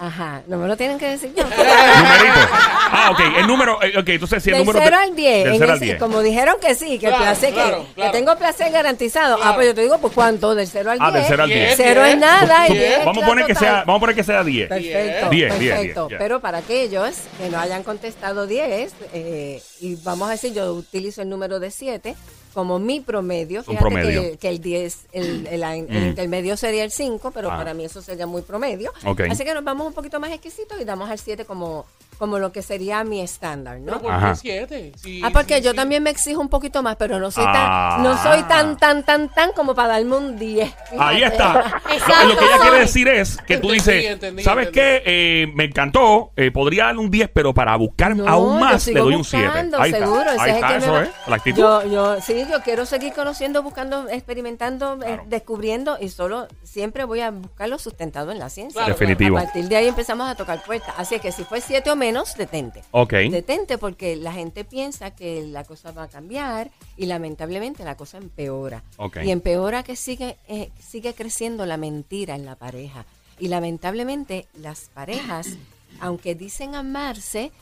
Ajá, 0.05 0.43
no 0.49 0.59
me 0.59 0.67
lo 0.67 0.77
tienen 0.77 0.99
que 0.99 1.07
decir 1.11 1.33
yo. 1.33 1.45
Numerito. 1.45 2.49
Ah, 2.91 3.11
ok. 3.13 3.21
El 3.39 3.47
número. 3.47 3.81
eh, 3.85 3.93
Ok, 3.99 4.09
entonces 4.09 4.43
si 4.43 4.51
el 4.51 4.57
del 4.57 4.67
número. 4.67 4.81
0 4.85 4.97
te- 4.99 5.03
al 5.11 5.15
10. 5.15 5.45
Del 5.45 5.53
en 5.55 5.59
0 5.61 5.71
al 5.73 5.77
ese- 5.77 5.85
10. 5.85 5.99
Como 6.01 6.21
dijeron 6.23 6.57
que 6.61 6.75
sí, 6.75 6.99
que 6.99 7.07
el 7.07 7.13
Claro, 7.13 7.23
placer, 7.25 7.49
que- 7.51 7.55
claro, 7.55 7.87
que, 7.87 7.95
claro. 7.95 8.11
tengo 8.13 8.37
placer 8.37 8.73
garantizado. 8.73 9.39
Ah, 9.41 9.55
pues 9.55 9.69
yo 9.69 9.75
te 9.77 9.83
digo, 9.83 9.99
pues 9.99 10.13
¿cuánto? 10.13 10.57
Del 10.57 10.67
0 10.67 10.91
al 10.91 10.99
10. 10.99 11.09
Ah, 11.09 11.13
del 11.13 11.25
0 11.29 11.43
al 11.45 11.49
10. 11.51 11.75
Cero 11.77 12.05
es 12.05 12.19
nada. 12.19 12.67
y 12.69 12.73
Diez. 12.73 12.83
10 12.89 12.99
es 12.99 13.05
Vamos 13.05 13.19
a 13.19 13.21
la 13.21 13.27
poner 13.29 13.47
que 13.47 13.55
total. 13.55 13.69
sea, 13.69 13.79
vamos 13.85 13.97
a 13.97 14.01
poner 14.01 14.17
que 14.17 14.25
sea 14.25 14.43
10. 14.45 14.69
Perfecto, 14.69 15.29
Diez, 15.31 15.59
diez, 15.61 15.73
perfecto. 15.75 16.07
diez, 16.09 16.13
ya. 16.13 16.19
Pero 16.19 16.41
para 16.41 16.59
aquellos 16.59 17.15
que 17.39 17.49
no 17.49 17.61
hayan 17.61 17.85
contestado 17.85 18.49
10, 18.49 18.93
eh, 19.13 19.63
y 19.81 19.95
vamos 20.03 20.29
a 20.29 20.33
decir, 20.33 20.53
yo 20.53 20.73
utilizo 20.75 21.23
el 21.23 21.29
número 21.29 21.61
de 21.61 21.71
7 21.71 22.17
como 22.55 22.79
mi 22.79 23.01
promedio. 23.01 23.61
Un 23.61 23.65
Fíjate 23.65 23.81
promedio. 23.81 24.23
Que, 24.23 24.37
que 24.39 24.49
el 24.49 24.61
10, 24.61 25.07
el, 25.13 25.47
el- 25.47 25.63
el 25.63 25.83
Mm. 25.89 26.09
intermedio 26.09 26.57
sería 26.57 26.85
el 26.85 26.91
5, 26.91 27.31
pero 27.33 27.51
Ah. 27.51 27.57
para 27.57 27.75
mí 27.75 27.85
eso 27.85 28.03
sería 28.03 28.27
muy 28.27 28.43
promedio. 28.43 28.93
Ok. 29.05 29.21
Así 29.31 29.45
que 29.45 29.55
nos 29.55 29.65
vamos 29.65 29.87
un 29.87 29.93
poquito 29.95 30.19
más 30.21 30.31
exquisitos 30.33 30.81
y 30.81 30.85
damos 30.85 31.09
al 31.11 31.19
7 31.19 31.45
como, 31.45 31.87
como 32.19 32.39
lo 32.39 32.53
que 32.53 32.63
sería 32.63 33.03
mi 33.05 33.21
estándar, 33.21 33.79
Pero 33.85 33.97
¿no? 33.97 34.03
¿por 34.03 34.13
Ajá. 34.13 34.31
qué 34.33 34.37
siete? 34.37 34.93
Sí, 34.97 35.21
Ah, 35.25 35.31
porque 35.33 35.57
sí, 35.59 35.63
yo 35.63 35.71
sí. 35.73 35.77
también 35.77 36.03
me 36.03 36.11
exijo 36.11 36.41
un 36.41 36.49
poquito 36.49 36.83
más, 36.83 36.97
pero 36.97 37.19
no 37.19 37.31
soy 37.31 37.45
Ah. 37.49 37.95
tan, 37.97 38.03
no 38.05 38.23
soy 38.23 38.43
tan, 38.45 38.77
tan, 38.77 39.03
tan, 39.05 39.29
tan 39.29 39.53
como 39.53 39.75
para 39.75 39.95
darme 39.95 40.17
un 40.17 40.39
10. 40.39 40.73
Ahí 40.99 41.23
está. 41.23 41.81
Lo, 41.85 41.93
Exacto. 41.93 42.29
lo 42.29 42.37
que 42.39 42.45
ella 42.45 42.59
quiere 42.61 42.79
decir 42.79 43.09
es 43.09 43.37
que 43.39 43.59
tú 43.59 43.71
dices, 43.73 44.05
entendí, 44.05 44.43
¿sabes 44.43 44.69
entendí. 44.69 44.81
qué? 44.81 45.03
Eh, 45.05 45.47
me 45.55 45.65
encantó, 45.65 46.33
eh, 46.37 46.51
podría 46.51 46.85
darle 46.87 47.01
un 47.01 47.11
10, 47.11 47.31
pero 47.35 47.53
para 47.55 47.75
buscar 47.77 48.15
No, 48.17 48.27
aún 48.29 48.61
más 48.61 48.87
le 48.87 49.01
doy 49.01 49.15
un 49.15 49.25
7. 49.25 49.47
buscando, 49.47 49.81
Ahí 49.81 49.91
seguro. 49.93 50.21
está, 50.31 50.43
ahí 50.43 50.51
es 50.51 50.55
está 50.57 50.69
me 50.69 50.77
eso, 50.77 51.03
¿eh? 51.03 51.11
La 51.27 51.37
actitud. 51.37 51.59
Yo, 51.61 51.87
yo, 51.87 52.21
sí, 52.21 52.45
yo 52.51 52.61
quiero 52.63 52.87
seguir 52.87 53.13
conociendo, 53.13 53.63
buscando, 53.63 54.09
experimentando, 54.09 54.99
eh, 55.05 55.21
descubriendo 55.27 55.99
y 56.01 56.09
solo 56.09 56.47
siempre 56.63 57.05
voy 57.05 57.21
a 57.21 57.31
buscarlo 57.31 57.79
sustentado 57.79 58.31
en 58.33 58.39
la 58.39 58.49
ciencia. 58.49 58.81
Claro, 58.81 58.93
Definitivo. 58.95 59.39
A 59.39 59.43
partir 59.43 59.69
de 59.69 59.77
ahí 59.77 59.89
empezamos 59.89 60.29
a 60.29 60.35
tocar 60.35 60.63
puertas. 60.63 60.95
Así 60.97 61.15
es 61.17 61.21
que 61.21 61.33
si 61.33 61.45
fue 61.45 61.61
siete 61.61 61.91
o 61.91 61.97
menos, 62.03 62.35
detente. 62.35 62.83
Ok. 62.91 63.13
Detente 63.31 63.79
porque 63.79 64.17
la 64.17 64.33
gente 64.33 64.65
piensa 64.65 65.13
que 65.13 65.47
la 65.47 65.63
cosa 65.63 65.93
va 65.93 66.03
a 66.05 66.09
cambiar 66.09 66.71
y 66.97 67.07
lamentablemente 67.07 67.85
la 67.85 67.97
cosa 67.97 68.19
empeora. 68.19 68.83
Ok. 68.97 69.19
Y 69.25 69.31
empeora 69.31 69.85
que 69.85 69.95
sigue, 69.95 70.37
eh, 70.49 70.71
sigue 70.81 71.15
creciendo 71.15 71.65
la 71.65 71.77
mentira 71.77 72.35
en 72.35 72.45
la 72.45 72.57
pareja. 72.57 73.05
Y 73.39 73.47
lamentablemente 73.49 74.47
las 74.61 74.91
parejas, 74.93 75.47
aunque 76.01 76.35
dicen 76.35 76.75
amarse, 76.75 77.53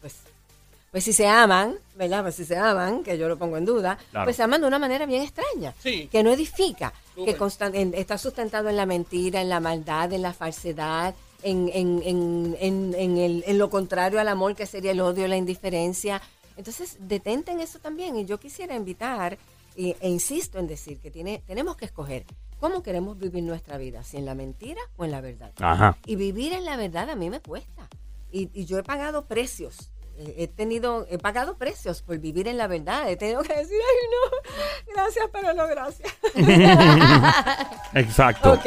pues, 0.00 0.14
pues 0.90 1.04
si 1.04 1.12
se 1.12 1.26
aman, 1.28 1.74
¿verdad? 1.96 2.22
Pues 2.22 2.34
si 2.36 2.44
se 2.46 2.56
aman, 2.56 3.02
que 3.04 3.18
yo 3.18 3.28
lo 3.28 3.36
pongo 3.36 3.56
en 3.58 3.64
duda, 3.66 3.98
Claro. 4.10 4.24
pues 4.24 4.36
se 4.36 4.42
aman 4.42 4.60
de 4.62 4.66
una 4.66 4.78
manera 4.78 5.04
bien 5.06 5.22
extraña, 5.22 5.74
Sí. 5.82 6.08
que 6.10 6.22
no 6.22 6.30
edifica, 6.32 6.92
Súper. 7.14 7.36
que 7.72 7.78
en- 7.80 7.94
está 7.94 8.16
sustentado 8.16 8.68
en 8.70 8.76
la 8.76 8.86
mentira, 8.86 9.42
en 9.42 9.48
la 9.50 9.60
maldad, 9.60 10.12
en 10.14 10.22
la 10.22 10.32
falsedad, 10.32 11.14
en, 11.42 11.70
en, 11.72 12.02
en, 12.04 12.56
en, 12.60 12.94
en 12.94 13.18
el, 13.18 13.44
en 13.46 13.58
lo 13.58 13.70
contrario 13.70 14.20
al 14.20 14.28
amor, 14.28 14.54
que 14.54 14.66
sería 14.66 14.90
el 14.92 15.00
odio, 15.00 15.26
la 15.28 15.36
indiferencia. 15.36 16.20
Entonces, 16.56 16.96
detente 17.00 17.52
en 17.52 17.60
eso 17.60 17.78
también. 17.78 18.16
Y 18.16 18.24
yo 18.24 18.38
quisiera 18.38 18.74
invitar, 18.74 19.38
e 19.76 19.96
insisto 20.08 20.58
en 20.58 20.66
decir 20.66 20.98
que 20.98 21.10
tiene, 21.10 21.42
tenemos 21.46 21.76
que 21.76 21.84
escoger 21.84 22.24
cómo 22.58 22.82
queremos 22.82 23.16
vivir 23.16 23.44
nuestra 23.44 23.78
vida, 23.78 24.02
si 24.02 24.16
en 24.16 24.24
la 24.26 24.34
mentira 24.34 24.80
o 24.96 25.04
en 25.04 25.12
la 25.12 25.20
verdad. 25.20 25.52
Ajá. 25.60 25.96
Y 26.06 26.16
vivir 26.16 26.52
en 26.52 26.64
la 26.64 26.76
verdad 26.76 27.08
a 27.10 27.14
mí 27.14 27.30
me 27.30 27.40
cuesta. 27.40 27.88
Y, 28.32 28.50
y 28.52 28.64
yo 28.64 28.78
he 28.78 28.82
pagado 28.82 29.26
precios. 29.26 29.92
Eh, 30.18 30.34
He 30.38 30.48
tenido, 30.48 31.06
he 31.08 31.18
pagado 31.18 31.56
precios 31.56 32.02
por 32.02 32.18
vivir 32.18 32.48
en 32.48 32.58
la 32.58 32.66
verdad. 32.66 33.08
He 33.08 33.16
tenido 33.16 33.42
que 33.42 33.54
decir, 33.54 33.76
ay 33.80 34.08
no, 34.10 34.92
gracias, 34.94 35.26
pero 35.32 35.54
no 35.54 35.68
gracias. 35.68 36.12
Exacto. 37.94 38.54
¿Ok? 38.54 38.66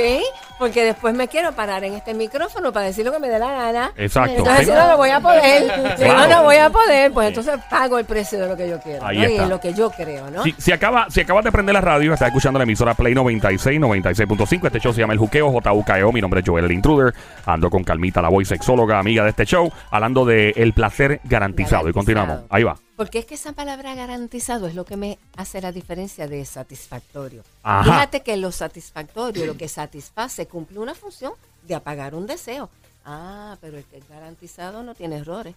Porque 0.61 0.83
después 0.83 1.15
me 1.15 1.27
quiero 1.27 1.53
parar 1.53 1.83
en 1.85 1.95
este 1.95 2.13
micrófono 2.13 2.71
para 2.71 2.85
decir 2.85 3.03
lo 3.03 3.11
que 3.11 3.17
me 3.17 3.29
dé 3.29 3.39
la 3.39 3.51
gana. 3.51 3.91
Exacto. 3.97 4.37
Entonces, 4.37 4.67
si 4.67 4.71
no, 4.71 4.87
no 4.89 4.95
voy 4.95 5.09
a 5.09 5.19
poder. 5.19 5.97
Si 5.97 6.03
no, 6.03 6.27
no 6.27 6.43
voy 6.43 6.57
a 6.57 6.69
poder, 6.69 7.11
pues 7.11 7.29
entonces 7.29 7.55
pago 7.67 7.97
el 7.97 8.05
precio 8.05 8.39
de 8.39 8.47
lo 8.47 8.55
que 8.55 8.69
yo 8.69 8.79
quiero. 8.79 9.03
Ahí 9.03 9.17
¿no? 9.17 9.23
Y 9.23 9.31
está. 9.31 9.47
lo 9.47 9.59
que 9.59 9.73
yo 9.73 9.89
creo, 9.89 10.29
¿no? 10.29 10.43
Si, 10.43 10.53
si, 10.59 10.71
acaba, 10.71 11.07
si 11.09 11.21
acabas 11.21 11.43
de 11.45 11.51
prender 11.51 11.73
la 11.73 11.81
radio, 11.81 12.13
estás 12.13 12.27
escuchando 12.27 12.59
la 12.59 12.63
emisora 12.65 12.93
Play 12.93 13.15
96, 13.15 13.81
96.5. 13.81 14.67
Este 14.67 14.79
show 14.79 14.93
se 14.93 15.01
llama 15.01 15.13
El 15.13 15.19
Juqueo, 15.19 15.49
JUKEO. 15.49 16.11
Mi 16.11 16.21
nombre 16.21 16.41
es 16.41 16.45
Joel 16.47 16.65
el 16.65 16.73
Intruder. 16.73 17.11
Ando 17.47 17.71
con 17.71 17.83
Calmita, 17.83 18.21
la 18.21 18.29
voz 18.29 18.47
sexóloga, 18.47 18.99
amiga 18.99 19.23
de 19.23 19.31
este 19.31 19.45
show, 19.45 19.71
hablando 19.89 20.25
de 20.25 20.53
el 20.55 20.73
placer 20.73 21.21
garantizado. 21.23 21.89
Y 21.89 21.93
continuamos. 21.93 22.41
Ahí 22.51 22.61
va. 22.61 22.75
Porque 23.01 23.17
es 23.17 23.25
que 23.25 23.33
esa 23.33 23.53
palabra 23.53 23.95
garantizado 23.95 24.67
es 24.67 24.75
lo 24.75 24.85
que 24.85 24.95
me 24.95 25.17
hace 25.35 25.59
la 25.59 25.71
diferencia 25.71 26.27
de 26.27 26.45
satisfactorio. 26.45 27.41
Ajá. 27.63 27.83
Fíjate 27.83 28.21
que 28.21 28.37
lo 28.37 28.51
satisfactorio, 28.51 29.47
lo 29.47 29.57
que 29.57 29.67
satisface, 29.67 30.45
cumple 30.45 30.77
una 30.77 30.93
función 30.93 31.33
de 31.67 31.73
apagar 31.73 32.13
un 32.13 32.27
deseo. 32.27 32.69
Ah, 33.03 33.57
pero 33.59 33.79
el 33.79 33.85
que 33.85 33.97
es 33.97 34.07
garantizado 34.07 34.83
no 34.83 34.93
tiene 34.93 35.15
errores. 35.15 35.55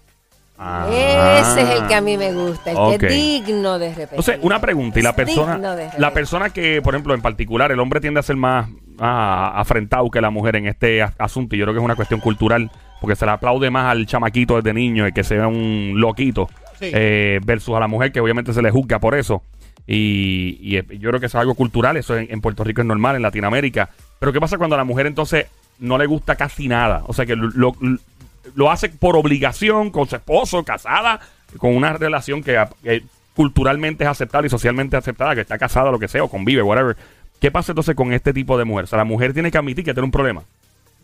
Ah. 0.57 0.89
Ese 0.91 1.61
es 1.61 1.81
el 1.81 1.87
que 1.87 1.95
a 1.95 2.01
mí 2.01 2.17
me 2.17 2.33
gusta, 2.33 2.71
el 2.71 2.99
que 2.99 3.09
es 3.09 3.13
digno 3.13 3.79
de 3.79 3.89
repetir. 3.89 4.19
Entonces, 4.21 4.39
una 4.41 4.59
pregunta, 4.59 4.99
y 4.99 5.03
la 5.03 5.15
persona, 5.15 5.59
la 5.99 6.15
persona 6.15 6.49
que, 6.49 6.81
por 6.81 6.95
ejemplo, 6.95 7.13
en 7.13 7.21
particular, 7.21 7.71
el 7.71 7.79
hombre 7.79 8.01
tiende 8.01 8.21
a 8.21 8.23
ser 8.23 8.37
más 8.37 8.71
ah, 8.99 9.53
afrentado 9.55 10.11
que 10.11 10.23
la 10.23 10.31
mujer 10.31 10.57
en 10.57 10.67
este 10.67 11.03
asunto, 11.03 11.57
y 11.57 11.59
yo 11.59 11.67
creo 11.67 11.75
que 11.75 11.81
es 11.81 11.85
una 11.85 11.97
cuestión 11.97 12.21
cultural, 12.21 12.71
porque 13.03 13.17
se 13.17 13.27
le 13.27 13.33
aplaude 13.33 13.69
más 13.69 13.91
al 13.91 14.07
chamaquito 14.07 14.57
desde 14.57 14.73
niño, 14.73 15.05
el 15.05 15.13
que 15.13 15.25
sea 15.25 15.47
un 15.47 15.93
loquito, 15.97 16.49
Sí. 16.79 16.91
eh, 16.93 17.41
versus 17.45 17.75
a 17.75 17.81
la 17.81 17.89
mujer 17.89 18.13
que 18.13 18.21
obviamente 18.21 18.53
se 18.53 18.63
le 18.63 18.71
juzga 18.71 18.99
por 18.99 19.15
eso. 19.15 19.43
Y, 19.87 20.59
y, 20.63 20.99
yo 20.99 21.11
creo 21.11 21.21
que 21.21 21.27
eso 21.27 21.39
es 21.39 21.43
algo 21.43 21.55
cultural, 21.55 21.97
eso 21.97 22.17
en, 22.17 22.27
en 22.31 22.41
Puerto 22.41 22.65
Rico 22.65 22.81
es 22.81 22.87
normal, 22.87 23.17
en 23.17 23.23
Latinoamérica. 23.23 23.91
Pero 24.19 24.33
¿qué 24.33 24.41
pasa 24.41 24.57
cuando 24.59 24.75
a 24.75 24.79
la 24.79 24.85
mujer 24.85 25.07
entonces 25.07 25.47
no 25.79 25.99
le 25.99 26.07
gusta 26.07 26.37
casi 26.37 26.69
nada? 26.69 27.03
O 27.07 27.13
sea, 27.13 27.27
que 27.27 27.37
lo, 27.37 27.51
lo- 27.55 27.77
lo 28.55 28.71
hace 28.71 28.89
por 28.89 29.17
obligación, 29.17 29.91
con 29.91 30.09
su 30.09 30.17
esposo, 30.17 30.65
casada, 30.65 31.21
con 31.59 31.75
una 31.75 31.93
relación 31.95 32.43
que, 32.43 32.63
culturalmente 33.35 34.05
es 34.05 34.11
aceptable 34.11 34.47
y 34.47 34.51
socialmente 34.51 34.97
aceptada, 34.97 35.35
que 35.35 35.41
está 35.41 35.59
casada, 35.59 35.91
lo 35.91 35.99
que 35.99 36.09
sea, 36.09 36.23
o 36.25 36.29
convive, 36.29 36.63
whatever. 36.63 36.97
¿Qué 37.41 37.51
pasa 37.51 37.73
entonces 37.73 37.95
con 37.95 38.13
este 38.13 38.33
tipo 38.33 38.57
de 38.57 38.65
mujer? 38.65 38.85
O 38.85 38.87
sea, 38.87 38.99
la 38.99 39.05
mujer 39.05 39.33
tiene 39.33 39.51
que 39.51 39.59
admitir 39.59 39.85
que 39.85 39.93
tiene 39.93 40.05
un 40.05 40.11
problema. 40.13 40.43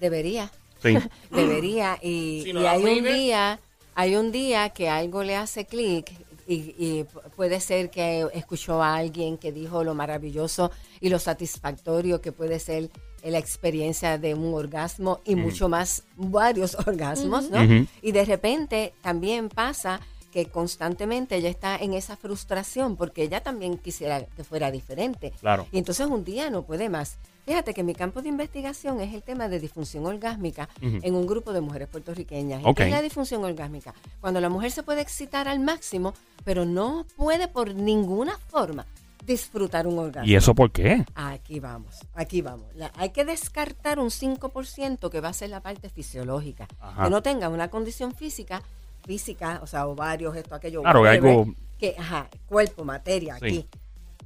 Debería. 0.01 0.51
Sí. 0.83 0.97
Debería. 1.31 1.99
Y, 2.03 2.43
Si 2.45 2.53
no 2.53 2.61
y 2.63 2.67
hay 2.67 2.83
un 2.85 3.05
día, 3.05 3.59
hay 3.95 4.17
un 4.17 4.33
día 4.33 4.71
que 4.71 4.89
algo 4.89 5.23
le 5.23 5.37
hace 5.37 5.67
clic 5.67 6.11
y, 6.47 6.75
y 6.79 7.05
pu- 7.05 7.23
puede 7.37 7.61
ser 7.61 7.91
que 7.91 8.27
escuchó 8.35 8.83
a 8.83 8.97
alguien 8.97 9.39
que 9.39 9.53
dijo 9.53 9.85
lo 9.85 9.95
maravilloso 9.95 10.71
y 11.01 11.09
lo 11.09 11.19
satisfactorio 11.19 12.21
que 12.21 12.33
puede 12.33 12.59
ser 12.59 12.91
la 13.23 13.39
experiencia 13.39 14.17
de 14.19 14.35
un 14.35 14.55
orgasmo 14.55 15.21
y 15.25 15.35
mucho 15.37 15.69
más 15.69 16.05
varios 16.17 16.75
orgasmos, 16.87 17.51
¿no? 17.51 17.59
Y 18.03 18.13
de 18.13 18.25
repente 18.25 18.95
también 19.03 19.49
pasa 19.49 20.01
que 20.33 20.47
constantemente 20.47 21.37
ella 21.37 21.49
está 21.49 21.77
en 21.77 21.93
esa 21.95 22.17
frustración 22.17 22.97
porque 22.97 23.23
ella 23.23 23.43
también 23.43 23.77
quisiera 23.79 24.25
que 24.25 24.45
fuera 24.45 24.71
diferente. 24.71 25.33
Claro. 25.41 25.67
Y 25.73 25.79
entonces 25.79 26.07
un 26.07 26.25
día 26.25 26.51
no 26.51 26.63
puede 26.63 26.89
más. 26.89 27.19
Fíjate 27.47 27.75
que 27.75 27.83
mi 27.83 27.95
campo 27.95 28.23
de 28.23 28.29
investigación 28.29 29.01
es 29.01 29.13
el 29.13 29.23
tema 29.25 29.49
de 29.49 29.59
disfunción 29.59 30.07
orgásmica 30.07 30.69
en 30.81 31.15
un 31.15 31.27
grupo 31.27 31.53
de 31.53 31.61
mujeres 31.61 31.89
puertorriqueñas. 31.89 32.63
¿Y 32.63 32.67
Ok. 32.67 32.77
¿Qué 32.77 32.85
es 32.85 32.91
la 32.91 33.03
disfunción 33.03 33.45
orgásmica? 33.45 33.93
Cuando 34.21 34.41
la 34.41 34.49
mujer 34.49 34.71
se 34.71 34.83
puede 34.85 35.01
excitar 35.01 35.49
al 35.49 35.59
máximo, 35.59 36.15
pero 36.45 36.65
no 36.65 37.07
puede 37.17 37.49
por 37.49 37.75
ninguna 37.75 38.39
forma 38.39 38.87
disfrutar 39.27 39.87
un 39.87 39.99
orgasmo. 39.99 40.29
¿Y 40.31 40.35
eso 40.37 40.55
por 40.55 40.71
qué? 40.71 41.05
Aquí 41.15 41.61
vamos, 41.61 41.97
aquí 42.15 42.41
vamos. 42.41 42.67
La- 42.75 42.93
hay 42.97 43.11
que 43.11 43.25
descartar 43.25 43.99
un 43.99 44.11
5% 44.11 45.11
que 45.11 45.21
va 45.21 45.29
a 45.29 45.33
ser 45.33 45.51
la 45.51 45.61
parte 45.61 45.89
fisiológica. 45.89 46.69
Ajá. 46.81 47.05
Que 47.05 47.11
no 47.11 47.23
tenga 47.23 47.49
una 47.49 47.69
condición 47.69 48.15
física, 48.15 48.63
física, 49.05 49.61
o 49.63 49.67
sea, 49.67 49.87
ovarios, 49.87 50.37
esto, 50.37 50.55
aquello. 50.55 50.83
Claro, 50.83 51.01
whatever, 51.03 51.31
algo- 51.31 51.55
Que, 51.79 51.95
ajá, 51.99 52.29
cuerpo, 52.47 52.85
materia, 52.85 53.39
Sí. 53.39 53.45
aquí. 53.47 53.67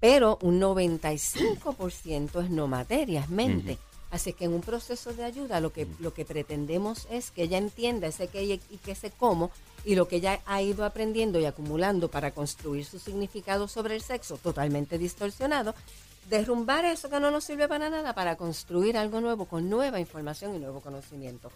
Pero 0.01 0.39
un 0.43 0.59
95% 0.59 2.41
es 2.41 2.51
no 2.51 2.67
materia, 2.67 3.21
es 3.21 3.29
mente. 3.31 3.79
Así 4.11 4.33
que 4.33 4.45
en 4.45 4.53
un 4.53 4.61
proceso 4.61 5.13
de 5.13 5.25
ayuda 5.25 5.61
lo 5.61 5.73
que, 5.73 5.87
lo 5.99 6.15
que 6.15 6.25
pretendemos 6.25 7.07
es 7.11 7.31
que 7.31 7.43
ella 7.45 7.59
entienda 7.59 8.07
ese 8.07 8.29
qué 8.29 8.45
y 8.45 8.59
qué 8.85 8.93
ese 8.93 9.11
cómo 9.11 9.51
y 9.85 9.97
lo 9.97 10.07
que 10.07 10.17
ella 10.17 10.41
ha 10.47 10.63
ido 10.63 10.85
aprendiendo 10.85 11.41
y 11.41 11.47
acumulando 11.47 12.09
para 12.09 12.31
construir 12.31 12.85
su 12.85 12.99
significado 13.01 13.67
sobre 13.67 13.97
el 13.97 14.03
sexo 14.03 14.37
totalmente 14.37 14.99
distorsionado, 14.99 15.75
derrumbar 16.31 16.85
eso 16.85 17.11
que 17.11 17.19
no 17.19 17.31
nos 17.33 17.45
sirve 17.45 17.67
para 17.67 17.91
nada 17.91 18.15
para 18.15 18.37
construir 18.37 18.97
algo 18.97 19.21
nuevo 19.21 19.47
con 19.47 19.69
nueva 19.69 19.99
información 19.99 20.55
y 20.55 20.59
nuevo 20.59 20.81
conocimiento. 20.81 21.51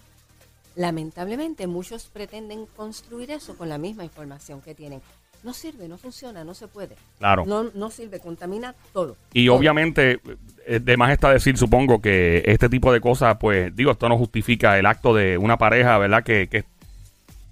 Lamentablemente 0.79 1.67
muchos 1.67 2.05
pretenden 2.07 2.67
construir 2.77 3.33
eso 3.33 3.57
con 3.59 3.69
la 3.69 3.79
misma 3.79 4.05
información 4.05 4.61
que 4.63 4.77
tienen. 4.77 5.01
No 5.43 5.53
sirve, 5.53 5.89
no 5.89 5.99
funciona, 5.99 6.45
no 6.45 6.55
se 6.55 6.69
puede. 6.69 6.95
Claro. 7.19 7.45
No, 7.47 7.65
no 7.75 7.91
sirve, 7.91 8.21
contamina 8.21 8.77
todo. 8.93 9.17
Y 9.33 9.47
Todo. 9.47 9.57
obviamente, 9.57 10.21
eh, 10.67 10.79
de 10.79 10.97
más 10.97 11.11
está 11.11 11.33
decir, 11.33 11.57
supongo, 11.59 12.01
que 12.01 12.43
este 12.47 12.69
tipo 12.69 12.93
de 12.93 13.01
cosas, 13.01 13.37
pues, 13.41 13.75
digo, 13.75 13.91
esto 13.91 14.09
no 14.09 14.17
justifica 14.17 14.79
el 14.79 14.87
acto 14.87 15.13
de 15.15 15.37
una 15.37 15.59
pareja, 15.59 15.99
¿verdad? 15.99 16.23
Que, 16.23 16.47
que, 16.49 16.65